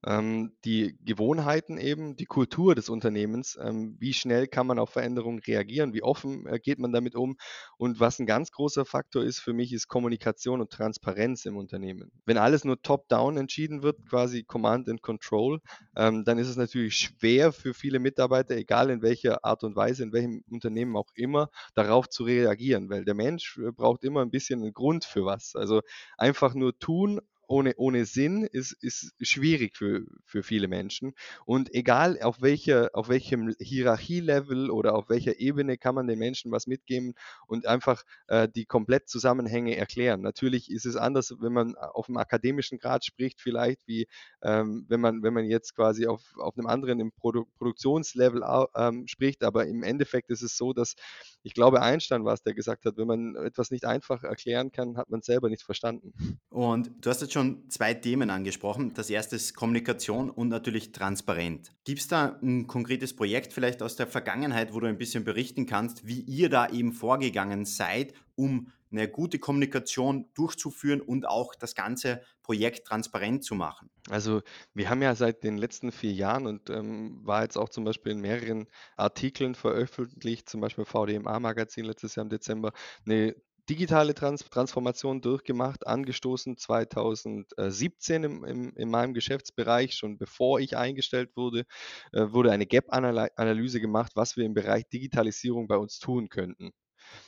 Ähm, 0.05 0.53
die 0.65 0.95
Gewohnheiten 1.03 1.77
eben, 1.79 2.15
die 2.15 2.25
Kultur 2.25 2.75
des 2.75 2.89
Unternehmens, 2.89 3.57
ähm, 3.59 3.95
wie 3.99 4.13
schnell 4.13 4.47
kann 4.47 4.67
man 4.67 4.77
auf 4.77 4.91
Veränderungen 4.91 5.39
reagieren, 5.39 5.93
wie 5.93 6.03
offen 6.03 6.45
äh, 6.45 6.59
geht 6.59 6.77
man 6.77 6.91
damit 6.91 7.15
um? 7.15 7.37
Und 7.77 7.99
was 7.99 8.19
ein 8.19 8.27
ganz 8.27 8.51
großer 8.51 8.85
Faktor 8.85 9.23
ist 9.23 9.39
für 9.39 9.53
mich, 9.53 9.73
ist 9.73 9.87
Kommunikation 9.87 10.61
und 10.61 10.69
Transparenz 10.69 11.45
im 11.45 11.57
Unternehmen. 11.57 12.11
Wenn 12.25 12.37
alles 12.37 12.65
nur 12.65 12.79
top-down 12.81 13.37
entschieden 13.37 13.81
wird, 13.81 14.05
quasi 14.07 14.43
Command 14.43 14.89
and 14.89 15.01
Control, 15.01 15.59
ähm, 15.95 16.23
dann 16.23 16.37
ist 16.37 16.49
es 16.49 16.55
natürlich 16.55 16.97
schwer 16.97 17.51
für 17.51 17.73
viele 17.73 17.97
Mitarbeiter, 17.97 18.55
egal 18.55 18.91
in 18.91 19.01
welcher 19.01 19.43
Art 19.43 19.63
und 19.63 19.75
Weise, 19.75 20.03
in 20.03 20.13
welchem 20.13 20.43
Unternehmen 20.51 20.95
auch 20.95 21.09
immer, 21.15 21.49
darauf 21.73 22.09
zu 22.09 22.23
reagieren, 22.23 22.74
weil 22.89 23.05
der 23.05 23.15
Mensch 23.15 23.57
äh, 23.57 23.71
braucht 23.71 24.03
immer 24.03 24.21
ein 24.21 24.31
bisschen 24.31 24.61
einen 24.61 24.73
Grund 24.73 25.05
für 25.05 25.25
was. 25.25 25.55
Also 25.55 25.81
einfach 26.17 26.53
nur 26.53 26.77
tun, 26.79 27.21
ohne, 27.47 27.73
ohne 27.77 28.05
Sinn 28.05 28.43
ist, 28.43 28.71
ist 28.81 29.13
schwierig 29.21 29.75
für, 29.77 30.05
für 30.25 30.43
viele 30.43 30.67
Menschen. 30.67 31.13
Und 31.45 31.73
egal 31.73 32.21
auf, 32.21 32.41
welcher, 32.41 32.89
auf 32.93 33.09
welchem 33.09 33.53
Hierarchielevel 33.59 34.69
oder 34.69 34.95
auf 34.95 35.09
welcher 35.09 35.39
Ebene 35.39 35.77
kann 35.77 35.95
man 35.95 36.07
den 36.07 36.19
Menschen 36.19 36.51
was 36.51 36.67
mitgeben 36.67 37.13
und 37.47 37.65
einfach 37.65 38.03
äh, 38.27 38.47
die 38.47 38.65
komplett 38.65 39.09
Zusammenhänge 39.09 39.75
erklären. 39.75 40.21
Natürlich 40.21 40.71
ist 40.71 40.85
es 40.85 40.95
anders, 40.95 41.33
wenn 41.39 41.53
man 41.53 41.75
auf 41.75 42.09
einem 42.09 42.17
akademischen 42.17 42.77
Grad 42.77 43.05
spricht, 43.05 43.41
vielleicht 43.41 43.87
wie 43.87 44.07
ähm, 44.41 44.85
wenn, 44.87 45.01
man, 45.01 45.23
wenn 45.23 45.33
man 45.33 45.45
jetzt 45.45 45.75
quasi 45.75 46.07
auf, 46.07 46.21
auf 46.37 46.57
einem 46.57 46.67
anderen 46.67 46.99
im 46.99 47.11
Produ 47.11 47.45
Produktionslevel 47.57 48.43
ähm, 48.75 49.07
spricht. 49.07 49.43
Aber 49.43 49.65
im 49.67 49.83
Endeffekt 49.83 50.29
ist 50.29 50.41
es 50.41 50.57
so, 50.57 50.73
dass 50.73 50.95
ich 51.43 51.53
glaube, 51.53 51.81
Einstein 51.81 52.25
war 52.25 52.33
es, 52.33 52.41
der 52.41 52.53
gesagt 52.53 52.85
hat, 52.85 52.97
wenn 52.97 53.07
man 53.07 53.35
etwas 53.35 53.71
nicht 53.71 53.85
einfach 53.85 54.23
erklären 54.23 54.71
kann, 54.71 54.97
hat 54.97 55.09
man 55.09 55.19
es 55.19 55.25
selber 55.25 55.49
nicht 55.49 55.63
verstanden. 55.63 56.39
Und 56.49 56.91
du 57.01 57.09
hast 57.09 57.21
jetzt 57.21 57.33
schon 57.35 57.69
zwei 57.69 57.93
Themen 57.93 58.29
angesprochen. 58.29 58.93
Das 58.93 59.09
erste 59.09 59.35
ist 59.35 59.55
Kommunikation 59.55 60.29
und 60.29 60.47
natürlich 60.47 60.93
transparent. 60.93 61.73
Gibt 61.83 61.99
es 61.99 62.07
da 62.07 62.39
ein 62.41 62.65
konkretes 62.65 63.13
Projekt 63.13 63.51
vielleicht 63.51 63.83
aus 63.83 63.97
der 63.97 64.07
Vergangenheit, 64.07 64.73
wo 64.73 64.79
du 64.79 64.87
ein 64.87 64.97
bisschen 64.97 65.25
berichten 65.25 65.65
kannst, 65.65 66.07
wie 66.07 66.21
ihr 66.21 66.49
da 66.49 66.69
eben 66.69 66.93
vorgegangen 66.93 67.65
seid, 67.65 68.13
um 68.35 68.71
eine 68.89 69.09
gute 69.09 69.37
Kommunikation 69.37 70.29
durchzuführen 70.33 71.01
und 71.01 71.27
auch 71.27 71.55
das 71.55 71.75
ganze 71.75 72.21
Projekt 72.41 72.87
transparent 72.87 73.43
zu 73.43 73.53
machen? 73.53 73.89
Also 74.09 74.41
wir 74.73 74.89
haben 74.89 75.01
ja 75.01 75.13
seit 75.13 75.43
den 75.43 75.57
letzten 75.57 75.91
vier 75.91 76.13
Jahren 76.13 76.47
und 76.47 76.69
ähm, 76.69 77.19
war 77.25 77.43
jetzt 77.43 77.57
auch 77.57 77.67
zum 77.67 77.83
Beispiel 77.83 78.13
in 78.13 78.21
mehreren 78.21 78.67
Artikeln 78.95 79.55
veröffentlicht, 79.55 80.47
zum 80.49 80.61
Beispiel 80.61 80.85
VDMA-Magazin 80.85 81.83
letztes 81.83 82.15
Jahr 82.15 82.23
im 82.23 82.29
Dezember, 82.29 82.71
eine 83.05 83.35
digitale 83.69 84.13
Trans 84.13 84.43
Transformation 84.49 85.21
durchgemacht, 85.21 85.87
angestoßen 85.87 86.57
2017 86.57 88.23
im, 88.23 88.43
im, 88.45 88.73
in 88.75 88.89
meinem 88.89 89.13
Geschäftsbereich, 89.13 89.95
schon 89.95 90.17
bevor 90.17 90.59
ich 90.59 90.77
eingestellt 90.77 91.35
wurde, 91.35 91.65
äh, 92.13 92.27
wurde 92.31 92.51
eine 92.51 92.65
Gap-Analyse 92.65 93.81
gemacht, 93.81 94.11
was 94.15 94.37
wir 94.37 94.45
im 94.45 94.53
Bereich 94.53 94.87
Digitalisierung 94.89 95.67
bei 95.67 95.77
uns 95.77 95.99
tun 95.99 96.29
könnten. 96.29 96.71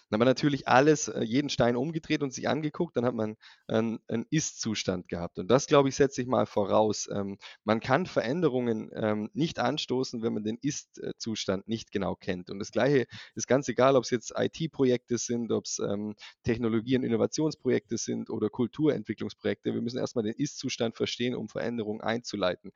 Dann 0.10 0.17
hat 0.17 0.19
man 0.19 0.27
natürlich 0.27 0.67
alles, 0.67 1.07
äh, 1.10 1.22
jeden 1.24 1.50
Stein 1.50 1.75
umgedreht 1.75 2.24
und 2.24 2.34
sich 2.34 2.48
angeguckt, 2.48 2.96
dann 2.96 3.05
hat 3.05 3.13
man 3.13 3.36
einen, 3.67 4.00
einen 4.07 4.25
Ist-Zustand 4.29 5.10
gehabt. 5.10 5.38
Und 5.39 5.50
das, 5.50 5.67
glaube 5.67 5.89
ich, 5.89 5.96
setze 5.96 6.22
ich 6.22 6.27
mal 6.27 6.46
voraus. 6.46 7.10
Ähm, 7.13 7.38
man 7.63 7.79
kann 7.79 8.05
Veränderungen 8.05 8.89
ähm, 8.93 9.29
nicht 9.34 9.60
anstoßen, 9.60 10.22
wenn 10.22 10.34
man 10.34 10.43
den 10.43 10.57
Ist-Zustand 10.62 11.67
nicht 11.67 11.91
genau 11.91 12.15
kennt. 12.15 12.50
Und 12.50 12.60
das 12.60 12.72
Gleiche 12.72 13.05
ist 13.36 13.48
ganz 13.48 13.67
egal, 13.67 13.96
ob 13.96 14.03
es 14.03 14.10
jetzt 14.10 14.34
IT-Projekte 14.38 15.17
sind, 15.17 15.51
ob 15.51 15.65
es 15.65 15.79
ähm, 15.79 16.15
Technologie- 16.43 16.96
und 16.98 17.03
Innovationsprojekte 17.03 17.98
sind 17.98 18.29
oder 18.29 18.50
Kulturentwicklungsprojekte. 18.50 19.74
Wir 19.74 19.81
müssen 19.81 20.00
erstmal 20.00 20.24
den 20.24 20.36
Ist-Zustand 20.36 20.96
verstehen, 20.96 21.36
um 21.36 21.50
Veränderungen 21.50 22.01
einzuleiten. 22.01 22.72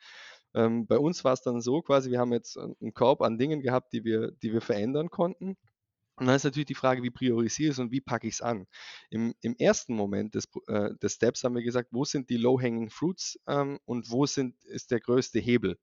Ähm, 0.54 0.86
bei 0.86 0.98
uns 0.98 1.24
war 1.24 1.34
es 1.34 1.42
dann 1.42 1.62
so 1.62 1.82
quasi, 1.82 2.12
wir 2.12 2.20
haben 2.20 2.34
jetzt 2.34 2.58
einen 2.58 2.94
Korb 2.94 3.22
an 3.22 3.38
Dingen 3.38 3.62
gehabt, 3.62 3.94
die 3.94 4.04
wir, 4.04 4.32
die 4.32 4.52
wir 4.52 4.62
verändern 4.62 5.10
konnten. 5.10 5.58
Und 6.22 6.28
dann 6.28 6.36
ist 6.36 6.44
natürlich 6.44 6.68
die 6.68 6.76
Frage, 6.76 7.02
wie 7.02 7.10
priorisiere 7.10 7.72
ich 7.72 7.74
es 7.74 7.80
und 7.80 7.92
wie 7.92 8.00
packe 8.00 8.28
ich 8.28 8.36
es 8.36 8.42
an? 8.44 8.68
Im, 9.10 9.34
Im, 9.42 9.56
ersten 9.58 9.96
Moment 9.96 10.36
des, 10.36 10.48
äh, 10.68 10.94
des, 11.02 11.14
Steps 11.14 11.44
haben 11.44 11.56
wir 11.56 11.64
gesagt, 11.64 11.90
wo 11.90 12.06
sind 12.06 12.30
die 12.30 12.38
Low-Hanging 12.38 12.92
Fruits 12.92 13.40
ähm, 13.48 13.80
und 13.86 14.12
wo 14.12 14.28
sind, 14.28 14.56
ist 14.66 14.92
der 14.92 15.00
größte 15.00 15.40
Hebel? 15.40 15.80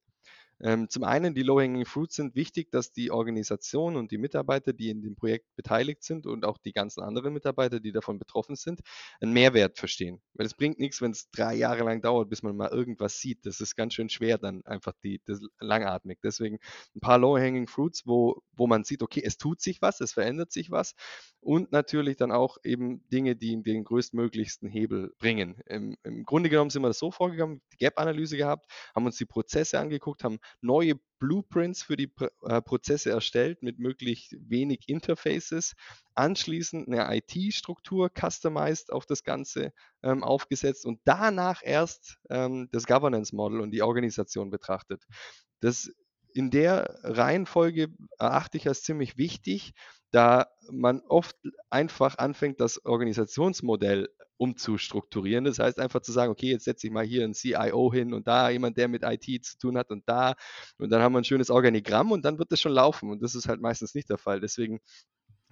Ähm, 0.60 0.88
zum 0.88 1.04
einen, 1.04 1.34
die 1.34 1.42
Low-Hanging 1.42 1.84
Fruits 1.84 2.16
sind 2.16 2.34
wichtig, 2.34 2.70
dass 2.70 2.92
die 2.92 3.10
Organisation 3.10 3.96
und 3.96 4.10
die 4.10 4.18
Mitarbeiter, 4.18 4.72
die 4.72 4.90
in 4.90 5.02
dem 5.02 5.14
Projekt 5.14 5.54
beteiligt 5.56 6.02
sind 6.02 6.26
und 6.26 6.44
auch 6.44 6.58
die 6.58 6.72
ganzen 6.72 7.02
anderen 7.02 7.32
Mitarbeiter, 7.32 7.80
die 7.80 7.92
davon 7.92 8.18
betroffen 8.18 8.56
sind, 8.56 8.80
einen 9.20 9.32
Mehrwert 9.32 9.78
verstehen. 9.78 10.20
Weil 10.34 10.46
es 10.46 10.54
bringt 10.54 10.78
nichts, 10.78 11.00
wenn 11.00 11.12
es 11.12 11.30
drei 11.30 11.54
Jahre 11.54 11.84
lang 11.84 12.02
dauert, 12.02 12.28
bis 12.28 12.42
man 12.42 12.56
mal 12.56 12.70
irgendwas 12.70 13.20
sieht. 13.20 13.46
Das 13.46 13.60
ist 13.60 13.76
ganz 13.76 13.94
schön 13.94 14.08
schwer 14.08 14.38
dann 14.38 14.64
einfach 14.66 14.94
die, 15.04 15.20
das 15.24 15.40
langatmig. 15.60 16.18
Deswegen 16.22 16.58
ein 16.96 17.00
paar 17.00 17.18
Low-Hanging 17.18 17.68
Fruits, 17.68 18.06
wo, 18.06 18.42
wo 18.52 18.66
man 18.66 18.84
sieht, 18.84 19.02
okay, 19.02 19.22
es 19.24 19.38
tut 19.38 19.60
sich 19.60 19.80
was, 19.80 20.00
es 20.00 20.12
verändert 20.12 20.52
sich 20.52 20.70
was 20.70 20.94
und 21.40 21.72
natürlich 21.72 22.16
dann 22.16 22.32
auch 22.32 22.58
eben 22.64 23.08
Dinge, 23.08 23.36
die 23.36 23.62
den 23.62 23.84
größtmöglichsten 23.84 24.68
Hebel 24.68 25.14
bringen. 25.18 25.60
Im, 25.66 25.96
Im, 26.02 26.24
Grunde 26.24 26.50
genommen 26.50 26.70
sind 26.70 26.82
wir 26.82 26.88
das 26.88 26.98
so 26.98 27.10
vorgegangen, 27.10 27.62
die 27.72 27.76
Gap-Analyse 27.76 28.36
gehabt, 28.36 28.70
haben 28.94 29.06
uns 29.06 29.16
die 29.16 29.24
Prozesse 29.24 29.78
angeguckt, 29.78 30.24
haben 30.24 30.40
neue 30.60 30.94
Blueprints 31.18 31.82
für 31.82 31.96
die 31.96 32.12
äh, 32.42 32.62
Prozesse 32.62 33.10
erstellt 33.10 33.62
mit 33.62 33.78
möglichst 33.78 34.34
wenig 34.38 34.88
Interfaces, 34.88 35.74
anschließend 36.14 36.88
eine 36.88 37.16
IT-Struktur 37.16 38.10
customized 38.10 38.92
auf 38.92 39.06
das 39.06 39.24
Ganze 39.24 39.72
ähm, 40.02 40.22
aufgesetzt 40.22 40.86
und 40.86 41.00
danach 41.04 41.62
erst 41.64 42.18
ähm, 42.30 42.68
das 42.72 42.86
Governance 42.86 43.34
Model 43.34 43.60
und 43.60 43.72
die 43.72 43.82
Organisation 43.82 44.50
betrachtet. 44.50 45.04
Das 45.60 45.90
in 46.34 46.50
der 46.50 47.00
Reihenfolge 47.02 47.88
erachte 48.18 48.58
ich 48.58 48.68
als 48.68 48.82
ziemlich 48.82 49.16
wichtig, 49.16 49.72
da 50.10 50.46
man 50.70 51.00
oft 51.00 51.36
einfach 51.70 52.18
anfängt, 52.18 52.60
das 52.60 52.84
Organisationsmodell 52.84 54.08
umzustrukturieren. 54.38 55.44
Das 55.44 55.58
heißt 55.58 55.78
einfach 55.78 56.00
zu 56.00 56.12
sagen, 56.12 56.32
okay, 56.32 56.50
jetzt 56.50 56.64
setze 56.64 56.86
ich 56.86 56.92
mal 56.92 57.04
hier 57.04 57.24
einen 57.24 57.34
CIO 57.34 57.92
hin 57.92 58.14
und 58.14 58.26
da 58.26 58.50
jemand, 58.50 58.76
der 58.78 58.88
mit 58.88 59.02
IT 59.04 59.44
zu 59.44 59.58
tun 59.58 59.76
hat 59.76 59.90
und 59.90 60.08
da 60.08 60.34
und 60.78 60.90
dann 60.90 61.02
haben 61.02 61.12
wir 61.12 61.18
ein 61.20 61.24
schönes 61.24 61.50
Organigramm 61.50 62.12
und 62.12 62.24
dann 62.24 62.38
wird 62.38 62.52
es 62.52 62.60
schon 62.60 62.72
laufen 62.72 63.10
und 63.10 63.22
das 63.22 63.34
ist 63.34 63.48
halt 63.48 63.60
meistens 63.60 63.94
nicht 63.94 64.10
der 64.10 64.18
Fall. 64.18 64.40
Deswegen 64.40 64.80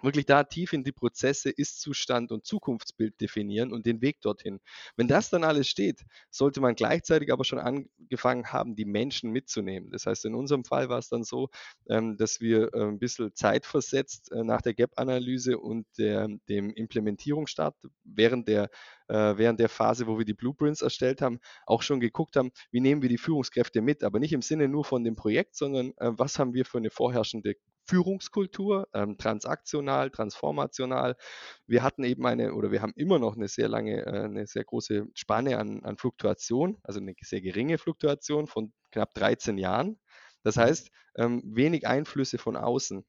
wirklich 0.02 0.26
da 0.26 0.44
tief 0.44 0.72
in 0.72 0.84
die 0.84 0.92
Prozesse, 0.92 1.50
Ist-Zustand 1.50 2.32
und 2.32 2.44
Zukunftsbild 2.44 3.20
definieren 3.20 3.72
und 3.72 3.86
den 3.86 4.02
Weg 4.02 4.20
dorthin. 4.20 4.60
Wenn 4.96 5.08
das 5.08 5.30
dann 5.30 5.44
alles 5.44 5.68
steht, 5.68 6.04
sollte 6.30 6.60
man 6.60 6.74
gleichzeitig 6.74 7.32
aber 7.32 7.44
schon 7.44 7.58
angefangen 7.58 8.52
haben, 8.52 8.76
die 8.76 8.84
Menschen 8.84 9.30
mitzunehmen. 9.30 9.90
Das 9.90 10.06
heißt, 10.06 10.24
in 10.24 10.34
unserem 10.34 10.64
Fall 10.64 10.88
war 10.88 10.98
es 10.98 11.08
dann 11.08 11.24
so, 11.24 11.48
ähm, 11.88 12.16
dass 12.16 12.40
wir 12.40 12.74
äh, 12.74 12.84
ein 12.84 12.98
bisschen 12.98 13.34
zeitversetzt 13.34 14.32
äh, 14.32 14.44
nach 14.44 14.62
der 14.62 14.74
Gap-Analyse 14.74 15.58
und 15.58 15.86
der, 15.98 16.28
dem 16.48 16.70
Implementierungsstart 16.70 17.76
während 18.04 18.48
der, 18.48 18.70
äh, 19.08 19.36
während 19.36 19.60
der 19.60 19.68
Phase, 19.68 20.06
wo 20.06 20.18
wir 20.18 20.24
die 20.24 20.34
Blueprints 20.34 20.82
erstellt 20.82 21.22
haben, 21.22 21.40
auch 21.66 21.82
schon 21.82 22.00
geguckt 22.00 22.36
haben, 22.36 22.50
wie 22.70 22.80
nehmen 22.80 23.02
wir 23.02 23.08
die 23.08 23.18
Führungskräfte 23.18 23.80
mit, 23.80 24.04
aber 24.04 24.18
nicht 24.18 24.32
im 24.32 24.42
Sinne 24.42 24.68
nur 24.68 24.84
von 24.84 25.04
dem 25.04 25.16
Projekt, 25.16 25.56
sondern 25.56 25.92
was 25.98 26.38
haben 26.38 26.54
wir 26.54 26.64
für 26.64 26.78
eine 26.78 26.90
vorherrschende 26.90 27.56
Führungskultur, 27.86 28.88
ähm, 28.94 29.16
transaktional, 29.16 30.10
transformational. 30.10 31.16
Wir 31.66 31.82
hatten 31.82 32.04
eben 32.04 32.26
eine 32.26 32.54
oder 32.54 32.72
wir 32.72 32.82
haben 32.82 32.92
immer 32.96 33.18
noch 33.18 33.36
eine 33.36 33.48
sehr 33.48 33.68
lange, 33.68 34.04
äh, 34.04 34.24
eine 34.24 34.46
sehr 34.46 34.64
große 34.64 35.06
Spanne 35.14 35.58
an, 35.58 35.84
an 35.84 35.96
Fluktuation, 35.96 36.78
also 36.82 37.00
eine 37.00 37.14
sehr 37.20 37.40
geringe 37.40 37.78
Fluktuation 37.78 38.46
von 38.46 38.72
knapp 38.90 39.14
13 39.14 39.58
Jahren. 39.58 39.98
Das 40.42 40.56
heißt, 40.56 40.90
ähm, 41.16 41.42
wenig 41.44 41.86
Einflüsse 41.86 42.38
von 42.38 42.56
außen. 42.56 43.04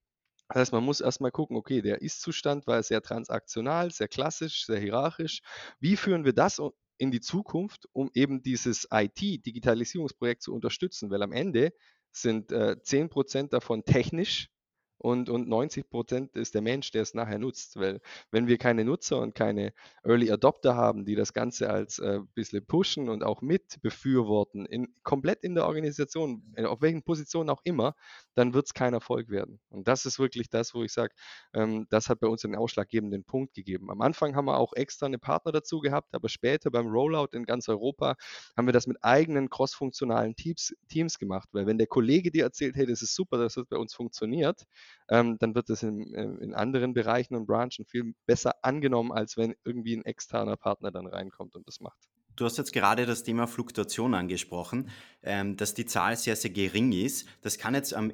Das 0.49 0.61
heißt, 0.61 0.73
man 0.73 0.83
muss 0.83 1.01
erstmal 1.01 1.31
gucken, 1.31 1.57
okay, 1.57 1.81
der 1.81 2.01
Ist-Zustand 2.01 2.67
war 2.67 2.81
sehr 2.81 3.01
transaktional, 3.01 3.91
sehr 3.91 4.07
klassisch, 4.07 4.65
sehr 4.65 4.79
hierarchisch. 4.79 5.41
Wie 5.79 5.97
führen 5.97 6.23
wir 6.23 6.33
das 6.33 6.61
in 6.97 7.11
die 7.11 7.19
Zukunft, 7.19 7.87
um 7.91 8.09
eben 8.13 8.41
dieses 8.41 8.87
IT-Digitalisierungsprojekt 8.91 10.41
zu 10.41 10.53
unterstützen? 10.53 11.11
Weil 11.11 11.21
am 11.21 11.33
Ende 11.33 11.73
sind 12.11 12.51
äh, 12.51 12.77
10% 12.81 13.49
davon 13.49 13.83
technisch 13.83 14.49
und, 14.97 15.29
und 15.29 15.47
90 15.47 15.89
Prozent 15.89 16.35
ist 16.35 16.55
der 16.55 16.61
Mensch, 16.61 16.91
der 16.91 17.03
es 17.03 17.13
nachher 17.13 17.37
nutzt. 17.37 17.77
Weil 17.77 18.01
wenn 18.31 18.47
wir 18.47 18.57
keine 18.57 18.83
Nutzer 18.83 19.19
und 19.19 19.35
keine 19.35 19.73
Early 20.03 20.31
Adopter 20.31 20.75
haben, 20.75 21.05
die 21.05 21.15
das 21.15 21.33
Ganze 21.33 21.69
als 21.69 21.99
äh, 21.99 22.19
bisschen 22.33 22.65
pushen 22.65 23.09
und 23.09 23.23
auch 23.23 23.41
mit 23.41 23.81
befürworten, 23.81 24.65
in, 24.65 24.87
komplett 25.03 25.43
in 25.43 25.55
der 25.55 25.67
Organisation, 25.67 26.43
äh, 26.55 26.65
auf 26.65 26.81
welchen 26.81 27.03
Positionen 27.03 27.49
auch 27.49 27.61
immer, 27.63 27.95
dann 28.33 28.53
wird 28.53 28.65
es 28.65 28.73
kein 28.73 28.93
Erfolg 28.93 29.29
werden. 29.29 29.59
Und 29.69 29.87
das 29.87 30.05
ist 30.05 30.19
wirklich 30.19 30.49
das, 30.49 30.73
wo 30.73 30.83
ich 30.83 30.91
sage, 30.91 31.13
ähm, 31.53 31.85
das 31.89 32.09
hat 32.09 32.19
bei 32.19 32.27
uns 32.27 32.43
einen 32.43 32.55
ausschlaggebenden 32.55 33.23
Punkt 33.23 33.53
gegeben. 33.53 33.91
Am 33.91 34.01
Anfang 34.01 34.35
haben 34.35 34.45
wir 34.45 34.57
auch 34.57 34.73
externe 34.73 35.19
Partner 35.19 35.51
dazu 35.51 35.79
gehabt, 35.79 36.13
aber 36.13 36.29
später 36.29 36.71
beim 36.71 36.87
Rollout 36.87 37.29
in 37.33 37.45
ganz 37.45 37.69
Europa 37.69 38.15
haben 38.55 38.67
wir 38.67 38.73
das 38.73 38.87
mit 38.87 38.97
eigenen 39.03 39.49
crossfunktionalen 39.49 40.35
Teams, 40.35 40.75
Teams 40.87 41.19
gemacht. 41.19 41.49
Weil 41.51 41.67
wenn 41.67 41.77
der 41.77 41.87
Kollege 41.87 42.31
dir 42.31 42.43
erzählt, 42.43 42.75
hey, 42.75 42.85
das 42.85 43.01
ist 43.01 43.15
super, 43.15 43.37
dass 43.37 43.55
das 43.55 43.65
bei 43.65 43.77
uns 43.77 43.93
funktioniert, 43.93 44.63
ähm, 45.09 45.37
dann 45.39 45.55
wird 45.55 45.69
das 45.69 45.83
in, 45.83 46.13
äh, 46.13 46.23
in, 46.43 46.53
anderen 46.53 46.93
Bereichen 46.93 47.35
und 47.35 47.47
Branchen 47.47 47.85
viel 47.85 48.13
besser 48.25 48.55
angenommen, 48.61 49.11
als 49.11 49.37
wenn 49.37 49.55
irgendwie 49.63 49.95
ein 49.95 50.05
externer 50.05 50.57
Partner 50.57 50.91
dann 50.91 51.07
reinkommt 51.07 51.55
und 51.55 51.67
das 51.67 51.79
macht. 51.79 52.07
Du 52.37 52.45
hast 52.45 52.59
jetzt 52.59 52.71
gerade 52.71 53.07
das 53.07 53.23
Thema 53.23 53.47
Fluktuation 53.47 54.13
angesprochen, 54.13 54.89
ähm, 55.23 55.57
dass 55.57 55.73
die 55.73 55.87
Zahl 55.87 56.15
sehr, 56.15 56.35
sehr 56.35 56.51
gering 56.51 56.91
ist. 56.91 57.27
Das 57.41 57.57
kann 57.57 57.73
jetzt 57.73 57.95
am, 57.95 58.13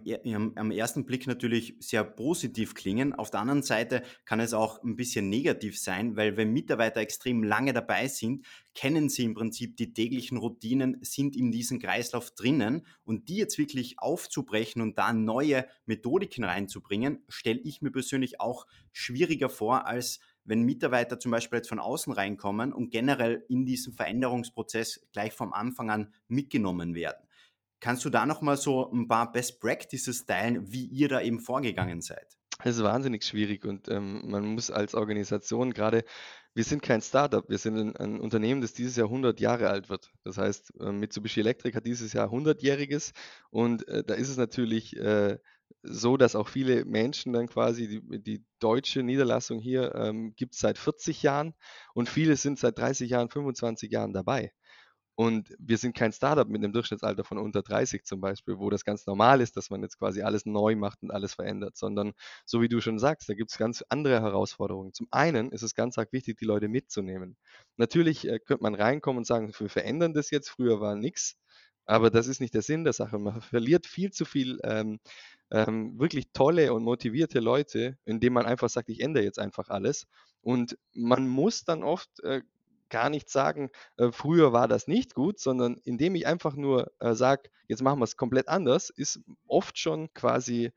am, 0.56 0.72
ersten 0.72 1.06
Blick 1.06 1.28
natürlich 1.28 1.76
sehr 1.82 2.06
positiv 2.06 2.74
klingen. 2.74 3.14
Auf 3.14 3.32
der 3.32 3.42
anderen 3.42 3.64
Seite 3.64 4.02
kann 4.24 4.40
es 4.40 4.54
auch 4.54 4.82
ein 4.82 4.96
bisschen 4.96 5.28
negativ 5.28 5.78
sein, 5.78 6.16
weil 6.16 6.38
wenn 6.38 6.54
Mitarbeiter 6.54 7.02
extrem 7.02 7.44
lange 7.44 7.74
dabei 7.74 8.08
sind, 8.08 8.46
kennen 8.74 9.10
sie 9.10 9.26
im 9.26 9.34
Prinzip 9.34 9.76
die 9.76 9.94
täglichen 9.94 10.38
Routinen, 10.38 11.00
sind 11.02 11.36
in 11.36 11.52
diesem 11.52 11.80
Kreislauf 11.80 12.32
drinnen 12.32 12.88
und 13.04 13.28
die 13.28 13.36
jetzt 13.36 13.58
wirklich 13.58 14.00
aufzubrechen 14.00 14.82
und 14.82 14.98
da 14.98 15.12
neue 15.12 15.68
Methodiken 15.86 16.46
reinzubringen, 16.46 17.26
stelle 17.28 17.60
ich 17.60 17.82
mir 17.82 17.92
persönlich 17.92 18.40
auch 18.40 18.68
schwieriger 18.94 19.50
vor 19.50 19.86
als 19.86 20.22
wenn 20.46 20.64
Mitarbeiter 20.64 21.20
zum 21.20 21.32
Beispiel 21.32 21.58
jetzt 21.58 21.70
von 21.70 21.80
außen 21.80 22.14
reinkommen 22.14 22.74
und 22.74 22.92
generell 22.92 23.46
in 23.50 23.66
diesem 23.66 23.94
Veränderungsprozess 23.94 25.06
gleich 25.12 25.34
vom 25.34 25.54
Anfang 25.54 25.90
an 25.90 26.14
mitgenommen 26.28 26.96
werden. 26.96 27.28
Kannst 27.80 28.06
du 28.06 28.10
da 28.10 28.26
nochmal 28.26 28.58
so 28.58 28.90
ein 28.92 29.08
paar 29.08 29.32
Best 29.32 29.60
Practices 29.60 30.26
teilen, 30.26 30.72
wie 30.72 30.86
ihr 30.86 31.10
da 31.10 31.22
eben 31.22 31.40
vorgegangen 31.40 32.02
seid? 32.02 32.38
Es 32.64 32.78
ist 32.78 32.84
wahnsinnig 32.84 33.26
schwierig 33.26 33.66
und 33.66 33.90
ähm, 33.90 34.22
man 34.30 34.46
muss 34.46 34.72
als 34.72 34.96
Organisation 34.96 35.74
gerade, 35.74 36.06
wir 36.54 36.64
sind 36.64 36.82
kein 36.82 37.02
Startup, 37.02 37.48
wir 37.50 37.58
sind 37.58 37.78
ein, 37.78 37.96
ein, 37.98 38.20
Unternehmen, 38.22 38.62
das 38.62 38.74
dieses 38.74 38.96
Jahr 38.96 39.08
100 39.08 39.40
Jahre 39.40 39.70
alt 39.70 39.90
wird. 39.90 40.14
Das 40.24 40.38
heißt, 40.38 40.80
äh, 40.80 40.92
Mitsubishi 40.92 41.42
Electric 41.42 41.76
hat 41.76 41.86
dieses 41.86 42.14
Jahr 42.14 42.30
100-jähriges 42.30 43.12
und 43.50 43.88
äh, 43.88 44.04
da 44.04 44.14
ist 44.14 44.30
es 44.30 44.38
natürlich 44.38 44.96
äh, 44.96 45.40
so, 45.84 46.18
dass 46.18 46.36
auch 46.36 46.48
viele 46.48 46.86
Menschen 46.86 47.34
dann 47.34 47.48
quasi 47.48 47.88
die, 47.88 48.22
die 48.22 48.46
deutsche 48.60 49.04
Niederlassung 49.04 49.60
hier 49.60 49.94
ähm, 49.96 50.34
gibt 50.36 50.56
seit 50.56 50.78
40 50.78 51.24
Jahren 51.24 51.54
und 51.94 52.10
viele 52.10 52.36
sind 52.38 52.60
seit 52.60 52.78
30 52.80 53.10
Jahren, 53.10 53.30
25 53.30 53.92
Jahren 53.92 54.14
dabei. 54.14 54.54
Und 55.16 55.54
wir 55.60 55.78
sind 55.78 55.96
kein 55.96 56.12
Startup 56.12 56.48
mit 56.48 56.64
einem 56.64 56.74
Durchschnittsalter 56.74 57.24
von 57.24 57.38
unter 57.38 57.62
30 57.62 58.04
zum 58.04 58.20
Beispiel, 58.20 58.58
wo 58.58 58.72
das 58.72 58.84
ganz 58.84 59.06
normal 59.06 59.42
ist, 59.42 59.56
dass 59.56 59.70
man 59.70 59.84
jetzt 59.84 60.00
quasi 60.00 60.24
alles 60.24 60.46
neu 60.48 60.76
macht 60.76 61.04
und 61.04 61.12
alles 61.12 61.36
verändert, 61.36 61.78
sondern 61.78 62.14
so 62.46 62.62
wie 62.62 62.68
du 62.68 62.82
schon 62.82 62.98
sagst, 62.98 63.30
da 63.30 63.36
gibt 63.36 63.52
es 63.52 63.58
ganz 63.60 63.84
andere 63.90 64.22
Herausforderungen. 64.22 64.92
Zum 64.94 65.08
einen 65.12 65.52
ist 65.52 65.62
es 65.62 65.76
ganz 65.76 66.00
arg 66.00 66.12
wichtig, 66.14 66.38
die 66.38 66.46
Leute 66.46 66.68
mitzunehmen. 66.68 67.38
Natürlich 67.78 68.28
äh, 68.28 68.40
könnte 68.40 68.64
man 68.64 68.74
reinkommen 68.74 69.20
und 69.20 69.28
sagen, 69.28 69.54
wir 69.56 69.70
verändern 69.70 70.14
das 70.16 70.32
jetzt, 70.32 70.50
früher 70.50 70.82
war 70.82 70.96
nichts, 70.96 71.38
aber 71.86 72.10
das 72.10 72.28
ist 72.28 72.40
nicht 72.42 72.54
der 72.56 72.62
Sinn 72.62 72.84
der 72.84 72.94
Sache. 72.94 73.20
Man 73.20 73.42
verliert 73.42 73.86
viel 73.86 74.12
zu 74.12 74.26
viel 74.26 74.60
ähm, 74.64 75.00
ähm, 75.54 76.00
wirklich 76.00 76.32
tolle 76.34 76.74
und 76.74 76.84
motivierte 76.84 77.40
Leute, 77.40 77.98
indem 78.06 78.34
man 78.34 78.46
einfach 78.46 78.70
sagt, 78.70 78.90
ich 78.90 79.00
ändere 79.00 79.24
jetzt 79.24 79.40
einfach 79.40 79.70
alles. 79.70 80.08
Und 80.42 80.78
man 80.94 81.28
muss 81.30 81.64
dann 81.64 81.84
oft 81.84 82.20
äh, 82.24 82.42
gar 82.90 83.10
nicht 83.10 83.30
sagen, 83.30 83.70
äh, 83.98 84.12
früher 84.12 84.52
war 84.52 84.68
das 84.68 84.88
nicht 84.88 85.14
gut, 85.14 85.40
sondern 85.40 85.78
indem 85.84 86.16
ich 86.16 86.28
einfach 86.28 86.56
nur 86.56 86.92
äh, 87.00 87.14
sage, 87.14 87.50
jetzt 87.68 87.84
machen 87.84 88.00
wir 88.00 88.04
es 88.04 88.18
komplett 88.18 88.50
anders, 88.50 88.90
ist 88.90 89.22
oft 89.48 89.78
schon 89.78 90.12
quasi 90.14 90.72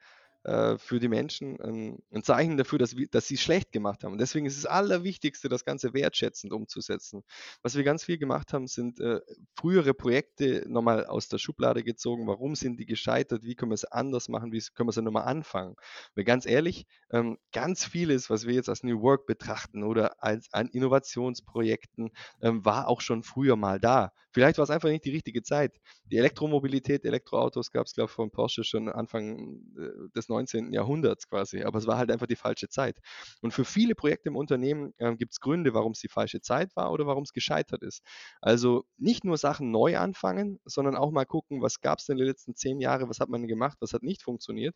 äh, 0.47 0.79
für 0.79 1.01
die 1.01 1.09
Menschen 1.09 1.61
ein, 1.61 1.99
ein 2.13 2.23
Zeichen 2.23 2.57
dafür, 2.57 2.79
dass, 2.79 2.97
wir, 2.97 3.09
dass 3.09 3.27
sie 3.27 3.37
schlecht 3.37 3.73
gemacht 3.73 4.05
haben. 4.05 4.13
Und 4.13 4.21
deswegen 4.21 4.47
ist 4.47 4.57
es 4.57 4.63
das 4.63 4.71
Allerwichtigste, 4.71 5.49
das 5.49 5.65
Ganze 5.65 5.93
wertschätzend 5.93 6.53
umzusetzen. 6.53 7.25
Was 7.63 7.75
wir 7.75 7.83
ganz 7.83 8.05
viel 8.05 8.17
gemacht 8.17 8.53
haben, 8.53 8.69
sind 8.69 9.01
äh, 9.01 9.21
frühere 9.55 9.93
Projekte 9.93 10.65
nochmal 10.69 11.05
aus 11.07 11.29
der 11.29 11.39
Schublade 11.39 11.83
gezogen. 11.83 12.29
Warum 12.29 12.55
sind 12.55 12.79
die 12.79 12.87
gescheitert? 12.87 13.43
Wie 13.43 13.57
können 13.57 13.73
wir 13.73 13.75
es 13.75 13.85
anders 13.85 14.29
machen? 14.29 14.53
Wie 14.53 14.63
können 14.75 14.87
wir 14.87 14.91
es 14.91 14.97
nochmal 14.97 15.25
anfangen? 15.25 15.75
Weil 16.15 16.25
ganz 16.25 16.47
ehrlich, 16.47 16.87
ähm, 17.11 17.39
ganz 17.53 17.85
vieles, 17.85 18.31
was 18.31 18.47
wir 18.47 18.55
jetzt 18.55 18.69
als 18.69 18.85
New 18.85 19.03
Work 19.03 19.27
betrachten 19.27 19.83
oder 19.83 20.23
als 20.23 20.53
an 20.53 20.69
Innovationsprojekten, 20.69 22.11
ähm, 22.41 22.65
war 22.65 22.87
auch 22.87 23.01
schon 23.01 23.25
früher 23.25 23.57
mal 23.57 23.81
da. 23.81 24.13
Vielleicht 24.37 24.59
war 24.59 24.65
es 24.65 24.71
einfach 24.71 24.91
nicht 24.91 25.07
die 25.07 25.13
richtige 25.13 25.43
Zeit. 25.43 25.81
Die 26.13 26.19
Elektromobilität, 26.19 27.07
Elektroautos 27.07 27.71
gab 27.71 27.87
es, 27.87 27.95
glaube 27.95 28.11
ich, 28.11 28.15
von 28.15 28.31
Porsche 28.31 28.65
schon 28.65 28.91
Anfang 28.91 29.63
äh, 29.79 30.11
des 30.15 30.29
19. 30.29 30.75
Jahrhunderts 30.75 31.27
quasi, 31.27 31.63
aber 31.63 31.79
es 31.79 31.87
war 31.87 31.97
halt 31.97 32.11
einfach 32.11 32.27
die 32.27 32.37
falsche 32.37 32.69
Zeit. 32.69 32.99
Und 33.41 33.53
für 33.53 33.65
viele 33.65 33.95
Projekte 33.95 34.29
im 34.29 34.37
Unternehmen 34.37 34.93
äh, 34.99 35.17
gibt 35.17 35.33
es 35.33 35.41
Gründe, 35.41 35.73
warum 35.73 35.93
es 35.93 36.01
die 36.01 36.11
falsche 36.11 36.43
Zeit 36.43 36.77
war 36.77 36.93
oder 36.93 37.07
warum 37.07 37.23
es 37.23 37.33
gescheitert 37.33 37.83
ist. 37.83 38.03
Also 38.43 38.85
nicht 38.99 39.25
nur 39.25 39.39
Sachen 39.39 39.71
neu 39.71 39.97
anfangen, 39.97 40.61
sondern 40.67 40.97
auch 40.97 41.13
mal 41.13 41.25
gucken, 41.25 41.63
was 41.63 41.81
gab 41.81 42.01
es 42.01 42.05
denn 42.05 42.19
die 42.19 42.25
letzten 42.25 42.55
zehn 42.55 42.79
Jahre, 42.79 43.09
was 43.09 43.21
hat 43.21 43.31
man 43.31 43.47
gemacht, 43.49 43.79
was 43.81 43.95
hat 43.95 44.03
nicht 44.03 44.23
funktioniert 44.23 44.75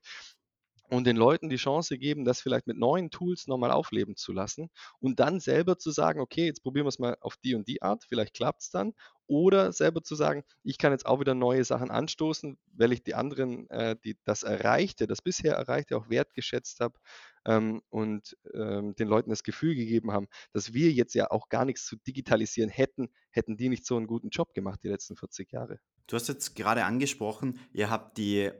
und 0.90 1.06
den 1.06 1.16
Leuten 1.16 1.48
die 1.48 1.56
Chance 1.56 1.98
geben, 1.98 2.24
das 2.24 2.40
vielleicht 2.40 2.66
mit 2.66 2.76
neuen 2.76 3.10
Tools 3.10 3.46
nochmal 3.46 3.70
aufleben 3.70 4.16
zu 4.16 4.32
lassen 4.32 4.70
und 4.98 5.20
dann 5.20 5.40
selber 5.40 5.78
zu 5.78 5.90
sagen, 5.90 6.20
okay, 6.20 6.46
jetzt 6.46 6.62
probieren 6.62 6.84
wir 6.84 6.88
es 6.90 6.98
mal 6.98 7.16
auf 7.20 7.36
die 7.36 7.54
und 7.54 7.68
die 7.68 7.82
Art, 7.82 8.04
vielleicht 8.08 8.34
klappt 8.34 8.62
es 8.62 8.70
dann. 8.70 8.92
Oder 9.26 9.70
selber 9.70 10.02
zu 10.02 10.16
sagen, 10.16 10.42
ich 10.64 10.76
kann 10.76 10.90
jetzt 10.90 11.06
auch 11.06 11.20
wieder 11.20 11.34
neue 11.34 11.62
Sachen 11.62 11.92
anstoßen, 11.92 12.58
weil 12.72 12.90
ich 12.90 13.04
die 13.04 13.14
anderen, 13.14 13.70
äh, 13.70 13.94
die 14.02 14.18
das 14.24 14.42
Erreichte, 14.42 15.06
das 15.06 15.22
bisher 15.22 15.54
Erreichte 15.54 15.96
auch 15.96 16.10
wertgeschätzt 16.10 16.80
habe 16.80 16.98
ähm, 17.44 17.80
und 17.90 18.36
ähm, 18.52 18.96
den 18.96 19.06
Leuten 19.06 19.30
das 19.30 19.44
Gefühl 19.44 19.76
gegeben 19.76 20.10
haben, 20.10 20.26
dass 20.52 20.74
wir 20.74 20.90
jetzt 20.90 21.14
ja 21.14 21.30
auch 21.30 21.48
gar 21.48 21.64
nichts 21.64 21.86
zu 21.86 21.94
digitalisieren 21.96 22.70
hätten, 22.70 23.08
hätten 23.30 23.56
die 23.56 23.68
nicht 23.68 23.86
so 23.86 23.96
einen 23.96 24.08
guten 24.08 24.30
Job 24.30 24.52
gemacht 24.52 24.80
die 24.82 24.88
letzten 24.88 25.14
40 25.14 25.52
Jahre. 25.52 25.78
Du 26.08 26.16
hast 26.16 26.26
jetzt 26.26 26.56
gerade 26.56 26.84
angesprochen, 26.84 27.60
ihr 27.72 27.88
habt 27.88 28.18
die 28.18 28.50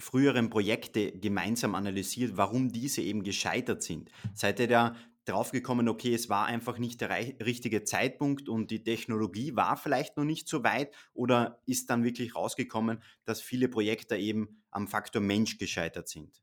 früheren 0.00 0.50
Projekte 0.50 1.12
gemeinsam 1.12 1.74
analysiert, 1.74 2.36
warum 2.36 2.72
diese 2.72 3.02
eben 3.02 3.22
gescheitert 3.22 3.82
sind. 3.82 4.10
Seid 4.34 4.60
ihr 4.60 4.68
da 4.68 4.96
draufgekommen, 5.24 5.88
okay, 5.88 6.14
es 6.14 6.28
war 6.28 6.46
einfach 6.46 6.78
nicht 6.78 7.00
der 7.00 7.10
richtige 7.10 7.84
Zeitpunkt 7.84 8.48
und 8.48 8.70
die 8.70 8.82
Technologie 8.82 9.54
war 9.54 9.76
vielleicht 9.76 10.16
noch 10.16 10.24
nicht 10.24 10.48
so 10.48 10.64
weit 10.64 10.92
oder 11.12 11.60
ist 11.66 11.90
dann 11.90 12.04
wirklich 12.04 12.34
rausgekommen, 12.34 13.02
dass 13.24 13.40
viele 13.40 13.68
Projekte 13.68 14.16
eben 14.16 14.62
am 14.70 14.88
Faktor 14.88 15.22
Mensch 15.22 15.58
gescheitert 15.58 16.08
sind? 16.08 16.42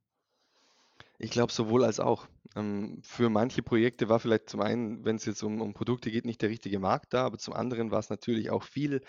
Ich 1.19 1.31
glaube 1.31 1.51
sowohl 1.51 1.83
als 1.83 1.99
auch. 1.99 2.27
Ähm, 2.55 3.01
für 3.03 3.29
manche 3.29 3.63
Projekte 3.63 4.07
war 4.07 4.19
vielleicht 4.19 4.49
zum 4.49 4.61
einen, 4.61 5.03
wenn 5.03 5.15
es 5.15 5.25
jetzt 5.25 5.43
um, 5.43 5.61
um 5.61 5.73
Produkte 5.73 6.11
geht, 6.11 6.25
nicht 6.25 6.41
der 6.41 6.49
richtige 6.49 6.79
Markt 6.79 7.13
da, 7.13 7.25
aber 7.25 7.39
zum 7.39 7.55
anderen 7.55 7.91
war 7.91 7.99
es 7.99 8.09
natürlich 8.09 8.51
auch 8.51 8.63
viel 8.63 9.01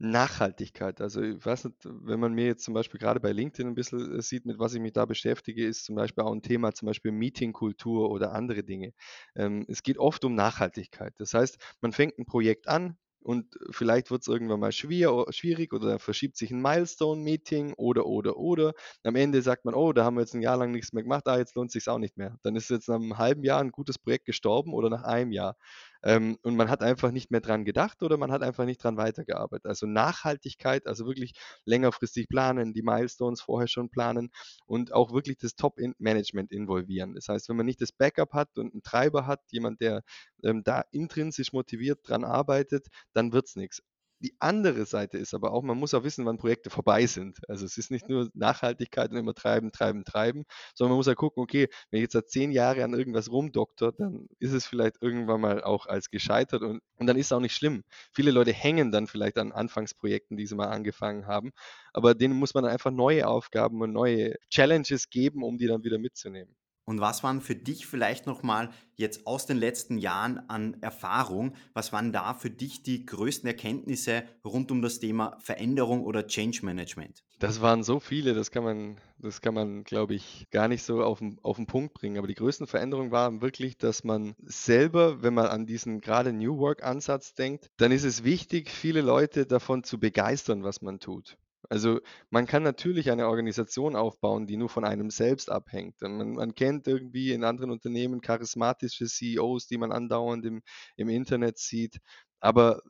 Nachhaltigkeit. 0.00 1.00
Also 1.00 1.20
ich 1.22 1.44
weiß 1.44 1.66
nicht, 1.66 1.76
wenn 1.84 2.18
man 2.20 2.32
mir 2.32 2.46
jetzt 2.46 2.64
zum 2.64 2.74
Beispiel 2.74 2.98
gerade 2.98 3.20
bei 3.20 3.32
LinkedIn 3.32 3.68
ein 3.68 3.74
bisschen 3.74 4.18
äh, 4.18 4.22
sieht, 4.22 4.46
mit 4.46 4.58
was 4.58 4.74
ich 4.74 4.80
mich 4.80 4.94
da 4.94 5.04
beschäftige, 5.04 5.66
ist 5.66 5.84
zum 5.84 5.94
Beispiel 5.94 6.24
auch 6.24 6.32
ein 6.32 6.42
Thema, 6.42 6.72
zum 6.72 6.86
Beispiel 6.86 7.12
Meetingkultur 7.12 8.10
oder 8.10 8.32
andere 8.32 8.64
Dinge. 8.64 8.92
Ähm, 9.36 9.66
es 9.68 9.82
geht 9.82 9.98
oft 9.98 10.24
um 10.24 10.34
Nachhaltigkeit. 10.34 11.12
Das 11.18 11.34
heißt, 11.34 11.58
man 11.82 11.92
fängt 11.92 12.18
ein 12.18 12.24
Projekt 12.24 12.66
an, 12.66 12.96
und 13.22 13.58
vielleicht 13.70 14.10
wird 14.10 14.22
es 14.22 14.28
irgendwann 14.28 14.60
mal 14.60 14.72
schwierig 14.72 15.72
oder 15.74 15.98
verschiebt 15.98 16.36
sich 16.36 16.50
ein 16.50 16.62
Milestone-Meeting 16.62 17.74
oder, 17.74 18.06
oder, 18.06 18.38
oder. 18.38 18.72
Am 19.02 19.14
Ende 19.14 19.42
sagt 19.42 19.64
man, 19.64 19.74
oh, 19.74 19.92
da 19.92 20.04
haben 20.04 20.16
wir 20.16 20.22
jetzt 20.22 20.34
ein 20.34 20.40
Jahr 20.42 20.56
lang 20.56 20.70
nichts 20.70 20.92
mehr 20.92 21.02
gemacht, 21.02 21.28
ah, 21.28 21.36
jetzt 21.36 21.54
lohnt 21.54 21.68
es 21.68 21.74
sich 21.74 21.88
auch 21.88 21.98
nicht 21.98 22.16
mehr. 22.16 22.38
Dann 22.42 22.56
ist 22.56 22.70
jetzt 22.70 22.88
nach 22.88 22.96
einem 22.96 23.18
halben 23.18 23.44
Jahr 23.44 23.60
ein 23.60 23.72
gutes 23.72 23.98
Projekt 23.98 24.24
gestorben 24.24 24.72
oder 24.72 24.88
nach 24.88 25.02
einem 25.02 25.32
Jahr. 25.32 25.56
Ähm, 26.02 26.38
und 26.42 26.56
man 26.56 26.70
hat 26.70 26.82
einfach 26.82 27.10
nicht 27.10 27.30
mehr 27.30 27.40
dran 27.40 27.64
gedacht 27.64 28.02
oder 28.02 28.16
man 28.16 28.32
hat 28.32 28.42
einfach 28.42 28.64
nicht 28.64 28.82
dran 28.82 28.96
weitergearbeitet. 28.96 29.66
Also 29.66 29.86
Nachhaltigkeit, 29.86 30.86
also 30.86 31.06
wirklich 31.06 31.32
längerfristig 31.64 32.28
planen, 32.28 32.72
die 32.72 32.82
Milestones 32.82 33.40
vorher 33.42 33.68
schon 33.68 33.90
planen 33.90 34.30
und 34.66 34.92
auch 34.92 35.12
wirklich 35.12 35.38
das 35.38 35.56
Top-Management 35.56 36.52
involvieren. 36.52 37.14
Das 37.14 37.28
heißt, 37.28 37.48
wenn 37.48 37.56
man 37.56 37.66
nicht 37.66 37.80
das 37.80 37.92
Backup 37.92 38.32
hat 38.32 38.56
und 38.58 38.72
einen 38.72 38.82
Treiber 38.82 39.26
hat, 39.26 39.40
jemand, 39.50 39.80
der 39.80 40.02
ähm, 40.42 40.62
da 40.64 40.84
intrinsisch 40.92 41.52
motiviert 41.52 42.00
dran 42.08 42.24
arbeitet, 42.24 42.88
dann 43.12 43.32
wird 43.32 43.46
es 43.48 43.56
nichts. 43.56 43.82
Die 44.20 44.34
andere 44.38 44.84
Seite 44.86 45.16
ist 45.18 45.34
aber 45.34 45.52
auch, 45.52 45.62
man 45.62 45.78
muss 45.78 45.94
auch 45.94 46.04
wissen, 46.04 46.26
wann 46.26 46.36
Projekte 46.36 46.68
vorbei 46.70 47.06
sind. 47.06 47.38
Also 47.48 47.64
es 47.64 47.78
ist 47.78 47.90
nicht 47.90 48.08
nur 48.08 48.28
Nachhaltigkeit 48.34 49.10
und 49.10 49.16
immer 49.16 49.34
treiben, 49.34 49.72
treiben, 49.72 50.04
treiben, 50.04 50.44
sondern 50.74 50.90
man 50.92 50.98
muss 50.98 51.06
ja 51.06 51.14
gucken, 51.14 51.42
okay, 51.42 51.68
wenn 51.90 51.98
ich 51.98 52.02
jetzt 52.02 52.12
seit 52.12 52.28
zehn 52.28 52.52
Jahren 52.52 52.82
an 52.82 52.94
irgendwas 52.94 53.30
rumdoktor, 53.30 53.92
dann 53.92 54.28
ist 54.38 54.52
es 54.52 54.66
vielleicht 54.66 54.96
irgendwann 55.02 55.40
mal 55.40 55.64
auch 55.64 55.86
als 55.86 56.10
gescheitert 56.10 56.62
und, 56.62 56.82
und 56.96 57.06
dann 57.06 57.16
ist 57.16 57.26
es 57.26 57.32
auch 57.32 57.40
nicht 57.40 57.54
schlimm. 57.54 57.82
Viele 58.12 58.30
Leute 58.30 58.52
hängen 58.52 58.92
dann 58.92 59.06
vielleicht 59.06 59.38
an 59.38 59.52
Anfangsprojekten, 59.52 60.36
die 60.36 60.46
sie 60.46 60.54
mal 60.54 60.68
angefangen 60.68 61.26
haben, 61.26 61.52
aber 61.94 62.14
denen 62.14 62.34
muss 62.34 62.52
man 62.54 62.66
einfach 62.66 62.90
neue 62.90 63.26
Aufgaben 63.26 63.80
und 63.80 63.92
neue 63.92 64.34
Challenges 64.50 65.08
geben, 65.10 65.42
um 65.42 65.56
die 65.58 65.66
dann 65.66 65.82
wieder 65.84 65.98
mitzunehmen. 65.98 66.54
Und 66.84 67.00
was 67.00 67.22
waren 67.22 67.40
für 67.40 67.54
dich 67.54 67.86
vielleicht 67.86 68.26
nochmal 68.26 68.70
jetzt 68.96 69.26
aus 69.26 69.46
den 69.46 69.56
letzten 69.56 69.98
Jahren 69.98 70.38
an 70.48 70.76
Erfahrung, 70.80 71.54
was 71.72 71.92
waren 71.92 72.12
da 72.12 72.34
für 72.34 72.50
dich 72.50 72.82
die 72.82 73.06
größten 73.06 73.46
Erkenntnisse 73.46 74.24
rund 74.44 74.70
um 74.70 74.82
das 74.82 74.98
Thema 74.98 75.38
Veränderung 75.40 76.04
oder 76.04 76.26
Change 76.26 76.60
Management? 76.64 77.22
Das 77.38 77.60
waren 77.60 77.82
so 77.82 78.00
viele, 78.00 78.34
das 78.34 78.50
kann 78.50 78.64
man, 78.64 79.00
das 79.18 79.40
kann 79.40 79.54
man, 79.54 79.84
glaube 79.84 80.14
ich, 80.14 80.46
gar 80.50 80.68
nicht 80.68 80.82
so 80.82 81.02
auf 81.02 81.20
den, 81.20 81.38
auf 81.42 81.56
den 81.56 81.66
Punkt 81.66 81.94
bringen. 81.94 82.18
Aber 82.18 82.26
die 82.26 82.34
größten 82.34 82.66
Veränderungen 82.66 83.10
waren 83.10 83.40
wirklich, 83.40 83.78
dass 83.78 84.04
man 84.04 84.34
selber, 84.42 85.22
wenn 85.22 85.34
man 85.34 85.46
an 85.46 85.66
diesen 85.66 86.00
gerade 86.00 86.32
New 86.32 86.58
Work 86.58 86.82
Ansatz 86.82 87.34
denkt, 87.34 87.70
dann 87.78 87.92
ist 87.92 88.04
es 88.04 88.24
wichtig, 88.24 88.70
viele 88.70 89.00
Leute 89.00 89.46
davon 89.46 89.84
zu 89.84 89.98
begeistern, 89.98 90.64
was 90.64 90.82
man 90.82 90.98
tut. 91.00 91.38
Also 91.70 92.00
man 92.30 92.46
kann 92.46 92.64
natürlich 92.64 93.10
eine 93.10 93.28
Organisation 93.28 93.94
aufbauen, 93.94 94.46
die 94.48 94.56
nur 94.56 94.68
von 94.68 94.84
einem 94.84 95.08
selbst 95.10 95.50
abhängt. 95.50 96.00
man, 96.02 96.32
man 96.32 96.54
kennt 96.56 96.88
irgendwie 96.88 97.32
in 97.32 97.44
anderen 97.44 97.70
Unternehmen 97.70 98.20
charismatische 98.20 99.06
CEOs, 99.06 99.68
die 99.68 99.78
man 99.78 99.92
andauernd 99.92 100.44
im, 100.44 100.62
im 100.96 101.08
Internet 101.08 101.58
sieht. 101.58 101.98
Aber 102.40 102.82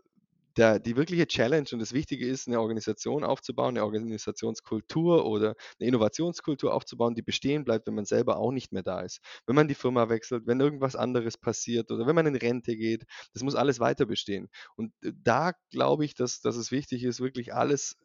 der, 0.56 0.78
die 0.78 0.96
wirkliche 0.96 1.26
Challenge 1.26 1.68
und 1.72 1.78
das 1.78 1.92
Wichtige 1.92 2.26
ist, 2.26 2.48
eine 2.48 2.60
Organisation 2.60 3.22
aufzubauen, 3.22 3.76
eine 3.76 3.84
Organisationskultur 3.84 5.26
oder 5.26 5.54
eine 5.78 5.88
Innovationskultur 5.88 6.72
aufzubauen, 6.74 7.14
die 7.14 7.22
bestehen 7.22 7.64
bleibt, 7.64 7.86
wenn 7.86 7.94
man 7.94 8.06
selber 8.06 8.38
auch 8.38 8.50
nicht 8.50 8.72
mehr 8.72 8.82
da 8.82 9.00
ist. 9.00 9.20
Wenn 9.46 9.56
man 9.56 9.68
die 9.68 9.74
Firma 9.74 10.08
wechselt, 10.08 10.46
wenn 10.46 10.60
irgendwas 10.60 10.96
anderes 10.96 11.36
passiert 11.36 11.90
oder 11.90 12.06
wenn 12.06 12.14
man 12.14 12.26
in 12.26 12.36
Rente 12.36 12.76
geht, 12.76 13.04
das 13.34 13.42
muss 13.42 13.54
alles 13.54 13.78
weiter 13.78 14.06
bestehen. 14.06 14.48
Und 14.76 14.92
äh, 15.02 15.12
da 15.22 15.52
glaube 15.70 16.04
ich, 16.06 16.14
dass, 16.14 16.40
dass 16.40 16.56
es 16.56 16.70
wichtig 16.70 17.04
ist, 17.04 17.20
wirklich 17.20 17.54
alles 17.54 17.96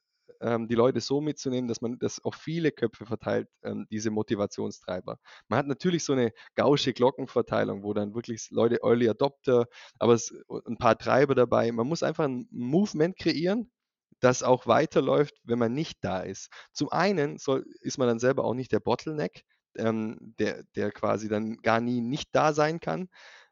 ähm, 0.41 0.67
die 0.67 0.75
Leute 0.75 1.01
so 1.01 1.21
mitzunehmen, 1.21 1.67
dass 1.67 1.81
man 1.81 1.99
das 1.99 2.23
auf 2.23 2.35
viele 2.35 2.71
Köpfe 2.71 3.05
verteilt, 3.05 3.47
ähm, 3.63 3.87
diese 3.91 4.11
Motivationstreiber. 4.11 5.17
Man 5.47 5.59
hat 5.59 5.67
natürlich 5.67 6.03
so 6.03 6.13
eine 6.13 6.31
gausche 6.55 6.93
Glockenverteilung, 6.93 7.83
wo 7.83 7.93
dann 7.93 8.15
wirklich 8.15 8.49
Leute 8.51 8.79
Early 8.83 9.09
Adopter, 9.09 9.67
aber 9.99 10.13
es, 10.13 10.33
ein 10.65 10.77
paar 10.77 10.97
Treiber 10.97 11.35
dabei. 11.35 11.71
Man 11.71 11.87
muss 11.87 12.03
einfach 12.03 12.25
ein 12.25 12.47
Movement 12.51 13.17
kreieren, 13.17 13.71
das 14.19 14.43
auch 14.43 14.67
weiterläuft, 14.67 15.35
wenn 15.43 15.59
man 15.59 15.73
nicht 15.73 15.99
da 16.01 16.21
ist. 16.21 16.49
Zum 16.73 16.89
einen 16.89 17.37
soll, 17.37 17.65
ist 17.81 17.97
man 17.97 18.07
dann 18.07 18.19
selber 18.19 18.43
auch 18.45 18.53
nicht 18.53 18.71
der 18.71 18.79
Bottleneck, 18.79 19.43
ähm, 19.77 20.17
der, 20.39 20.63
der 20.75 20.91
quasi 20.91 21.27
dann 21.27 21.57
gar 21.57 21.81
nie 21.81 22.01
nicht 22.01 22.29
da 22.33 22.53
sein 22.53 22.79
kann. 22.79 23.09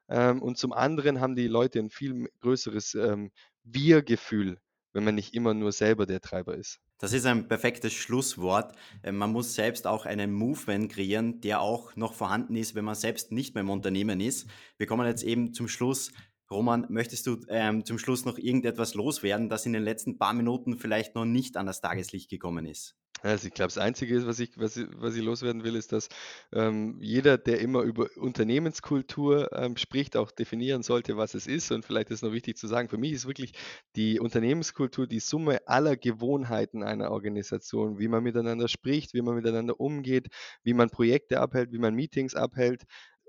Ähm, 0.10 0.42
und 0.42 0.58
zum 0.58 0.74
anderen 0.74 1.22
haben 1.22 1.36
die 1.36 1.48
Leute 1.48 1.80
ein 1.80 1.90
viel 1.90 2.30
größeres 2.42 2.96
ähm, 2.96 3.32
Wir-Gefühl 3.64 4.60
wenn 4.94 5.04
man 5.04 5.16
nicht 5.16 5.34
immer 5.34 5.54
nur 5.54 5.72
selber 5.72 6.06
der 6.06 6.22
Treiber 6.22 6.56
ist. 6.56 6.80
Das 7.00 7.12
ist 7.12 7.26
ein 7.26 7.48
perfektes 7.48 7.94
Schlusswort. 7.94 8.74
Äh, 9.02 9.12
man 9.12 9.32
muss 9.32 9.56
selbst 9.56 9.88
auch 9.88 10.06
einen 10.06 10.32
Movement 10.32 10.92
kreieren, 10.92 11.42
der 11.42 11.60
auch 11.60 11.96
noch 11.96 12.14
vorhanden 12.14 12.56
ist, 12.56 12.76
wenn 12.76 12.86
man 12.86 12.96
selbst 12.96 13.32
nicht 13.32 13.56
mehr 13.56 13.62
im 13.62 13.70
Unternehmen 13.70 14.22
ist. 14.22 14.48
Wir 14.78 14.88
kommen 14.88 15.06
jetzt 15.06 15.24
eben 15.24 15.54
zum 15.54 15.68
Schluss. 15.68 16.12
Roman, 16.54 16.86
möchtest 16.90 17.28
du 17.28 17.38
ähm, 17.50 17.86
zum 17.86 17.98
Schluss 17.98 18.26
noch 18.26 18.38
irgendetwas 18.38 18.94
loswerden, 18.94 19.50
das 19.50 19.66
in 19.66 19.74
den 19.74 19.84
letzten 19.84 20.18
paar 20.18 20.34
Minuten 20.34 20.78
vielleicht 20.78 21.16
noch 21.16 21.26
nicht 21.26 21.58
an 21.58 21.66
das 21.66 21.82
Tageslicht 21.82 22.30
gekommen 22.30 22.66
ist? 22.66 22.96
Also 23.24 23.48
ich 23.48 23.54
glaube, 23.54 23.70
das 23.70 23.78
Einzige 23.78 24.16
ist, 24.16 24.28
was 24.28 24.40
ich, 24.40 24.58
was, 24.58 24.76
ich, 24.76 24.86
was 24.98 25.16
ich 25.16 25.24
loswerden 25.24 25.64
will, 25.64 25.78
ist, 25.78 25.94
dass 25.94 26.10
ähm, 26.52 26.98
jeder, 27.00 27.38
der 27.38 27.62
immer 27.62 27.82
über 27.82 28.10
Unternehmenskultur 28.18 29.50
ähm, 29.54 29.78
spricht, 29.78 30.18
auch 30.18 30.30
definieren 30.30 30.84
sollte, 30.84 31.16
was 31.16 31.34
es 31.34 31.48
ist. 31.48 31.72
Und 31.72 31.86
vielleicht 31.86 32.12
ist 32.12 32.22
noch 32.22 32.34
wichtig 32.34 32.58
zu 32.58 32.68
sagen, 32.68 32.90
für 32.90 32.98
mich 32.98 33.14
ist 33.14 33.26
wirklich 33.26 33.54
die 33.96 34.20
Unternehmenskultur 34.20 35.08
die 35.08 35.22
Summe 35.22 35.66
aller 35.68 35.96
Gewohnheiten 35.96 36.84
einer 36.84 37.12
Organisation, 37.12 37.98
wie 37.98 38.10
man 38.10 38.24
miteinander 38.24 38.68
spricht, 38.68 39.14
wie 39.14 39.22
man 39.22 39.36
miteinander 39.36 39.80
umgeht, 39.80 40.28
wie 40.64 40.74
man 40.74 40.90
Projekte 40.90 41.40
abhält, 41.40 41.72
wie 41.72 41.80
man 41.80 41.96
Meetings 41.96 42.36
abhält, 42.36 42.84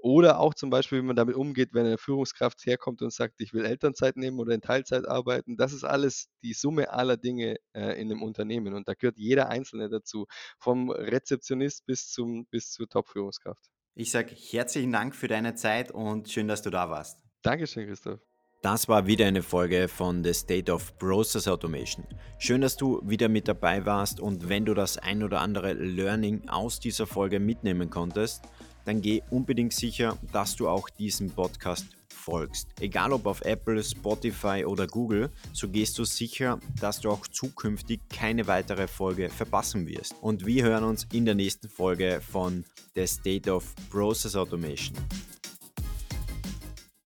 oder 0.05 0.39
auch 0.39 0.53
zum 0.53 0.69
Beispiel, 0.69 0.99
wie 0.99 1.07
man 1.07 1.17
damit 1.17 1.35
umgeht, 1.35 1.71
wenn 1.73 1.87
eine 1.87 1.97
Führungskraft 1.97 2.67
herkommt 2.67 3.01
und 3.01 3.11
sagt, 3.11 3.41
ich 3.41 3.55
will 3.55 3.65
Elternzeit 3.65 4.19
nehmen 4.19 4.39
oder 4.39 4.53
in 4.53 4.61
Teilzeit 4.61 5.09
arbeiten. 5.09 5.57
Das 5.57 5.73
ist 5.73 5.83
alles 5.83 6.29
die 6.43 6.53
Summe 6.53 6.93
aller 6.93 7.17
Dinge 7.17 7.57
äh, 7.73 7.99
in 7.99 8.13
einem 8.13 8.23
Unternehmen. 8.23 8.75
Und 8.75 8.87
da 8.87 8.93
gehört 8.93 9.17
jeder 9.17 9.49
Einzelne 9.49 9.89
dazu, 9.89 10.27
vom 10.59 10.91
Rezeptionist 10.91 11.87
bis, 11.87 12.11
zum, 12.11 12.45
bis 12.51 12.71
zur 12.71 12.87
Top-Führungskraft. 12.87 13.71
Ich 13.95 14.11
sage 14.11 14.35
herzlichen 14.35 14.93
Dank 14.93 15.17
für 15.17 15.27
deine 15.27 15.55
Zeit 15.55 15.91
und 15.91 16.29
schön, 16.29 16.49
dass 16.49 16.61
du 16.61 16.69
da 16.69 16.91
warst. 16.91 17.19
Dankeschön, 17.41 17.87
Christoph. 17.87 18.21
Das 18.61 18.89
war 18.89 19.07
wieder 19.07 19.27
eine 19.27 19.43
Folge 19.43 19.89
von 19.89 20.23
The 20.23 20.35
State 20.35 20.71
of 20.71 20.99
Process 20.99 21.49
Automation. 21.49 22.05
Schön, 22.39 22.61
dass 22.61 22.77
du 22.77 23.01
wieder 23.05 23.31
mit 23.31 23.49
dabei 23.49 23.87
warst 23.87 24.21
und 24.21 24.51
wenn 24.51 24.67
du 24.67 24.75
das 24.75 24.99
ein 24.99 25.23
oder 25.23 25.41
andere 25.41 25.73
Learning 25.73 26.47
aus 26.51 26.79
dieser 26.79 27.07
Folge 27.07 27.41
mitnehmen 27.41 27.89
konntest, 27.89 28.43
dann 28.85 29.01
geh 29.01 29.23
unbedingt 29.31 29.73
sicher, 29.73 30.19
dass 30.33 30.57
du 30.57 30.69
auch 30.69 30.89
diesen 30.89 31.31
Podcast 31.31 31.87
folgst, 32.09 32.69
egal 32.81 33.13
ob 33.13 33.27
auf 33.27 33.43
Apple, 33.43 33.83
Spotify 33.83 34.65
oder 34.65 34.87
Google, 34.87 35.31
so 35.53 35.69
gehst 35.69 35.99
du 35.99 36.05
sicher, 36.05 36.59
dass 36.81 37.01
du 37.01 37.11
auch 37.11 37.27
zukünftig 37.27 38.01
keine 38.09 38.47
weitere 38.47 38.89
Folge 38.89 39.29
verpassen 39.29 39.87
wirst. 39.87 40.15
Und 40.23 40.47
wir 40.47 40.65
hören 40.65 40.85
uns 40.85 41.07
in 41.13 41.27
der 41.27 41.35
nächsten 41.35 41.69
Folge 41.69 42.21
von 42.21 42.65
The 42.95 43.07
State 43.07 43.53
of 43.53 43.75
Process 43.91 44.37
Automation. 44.37 44.97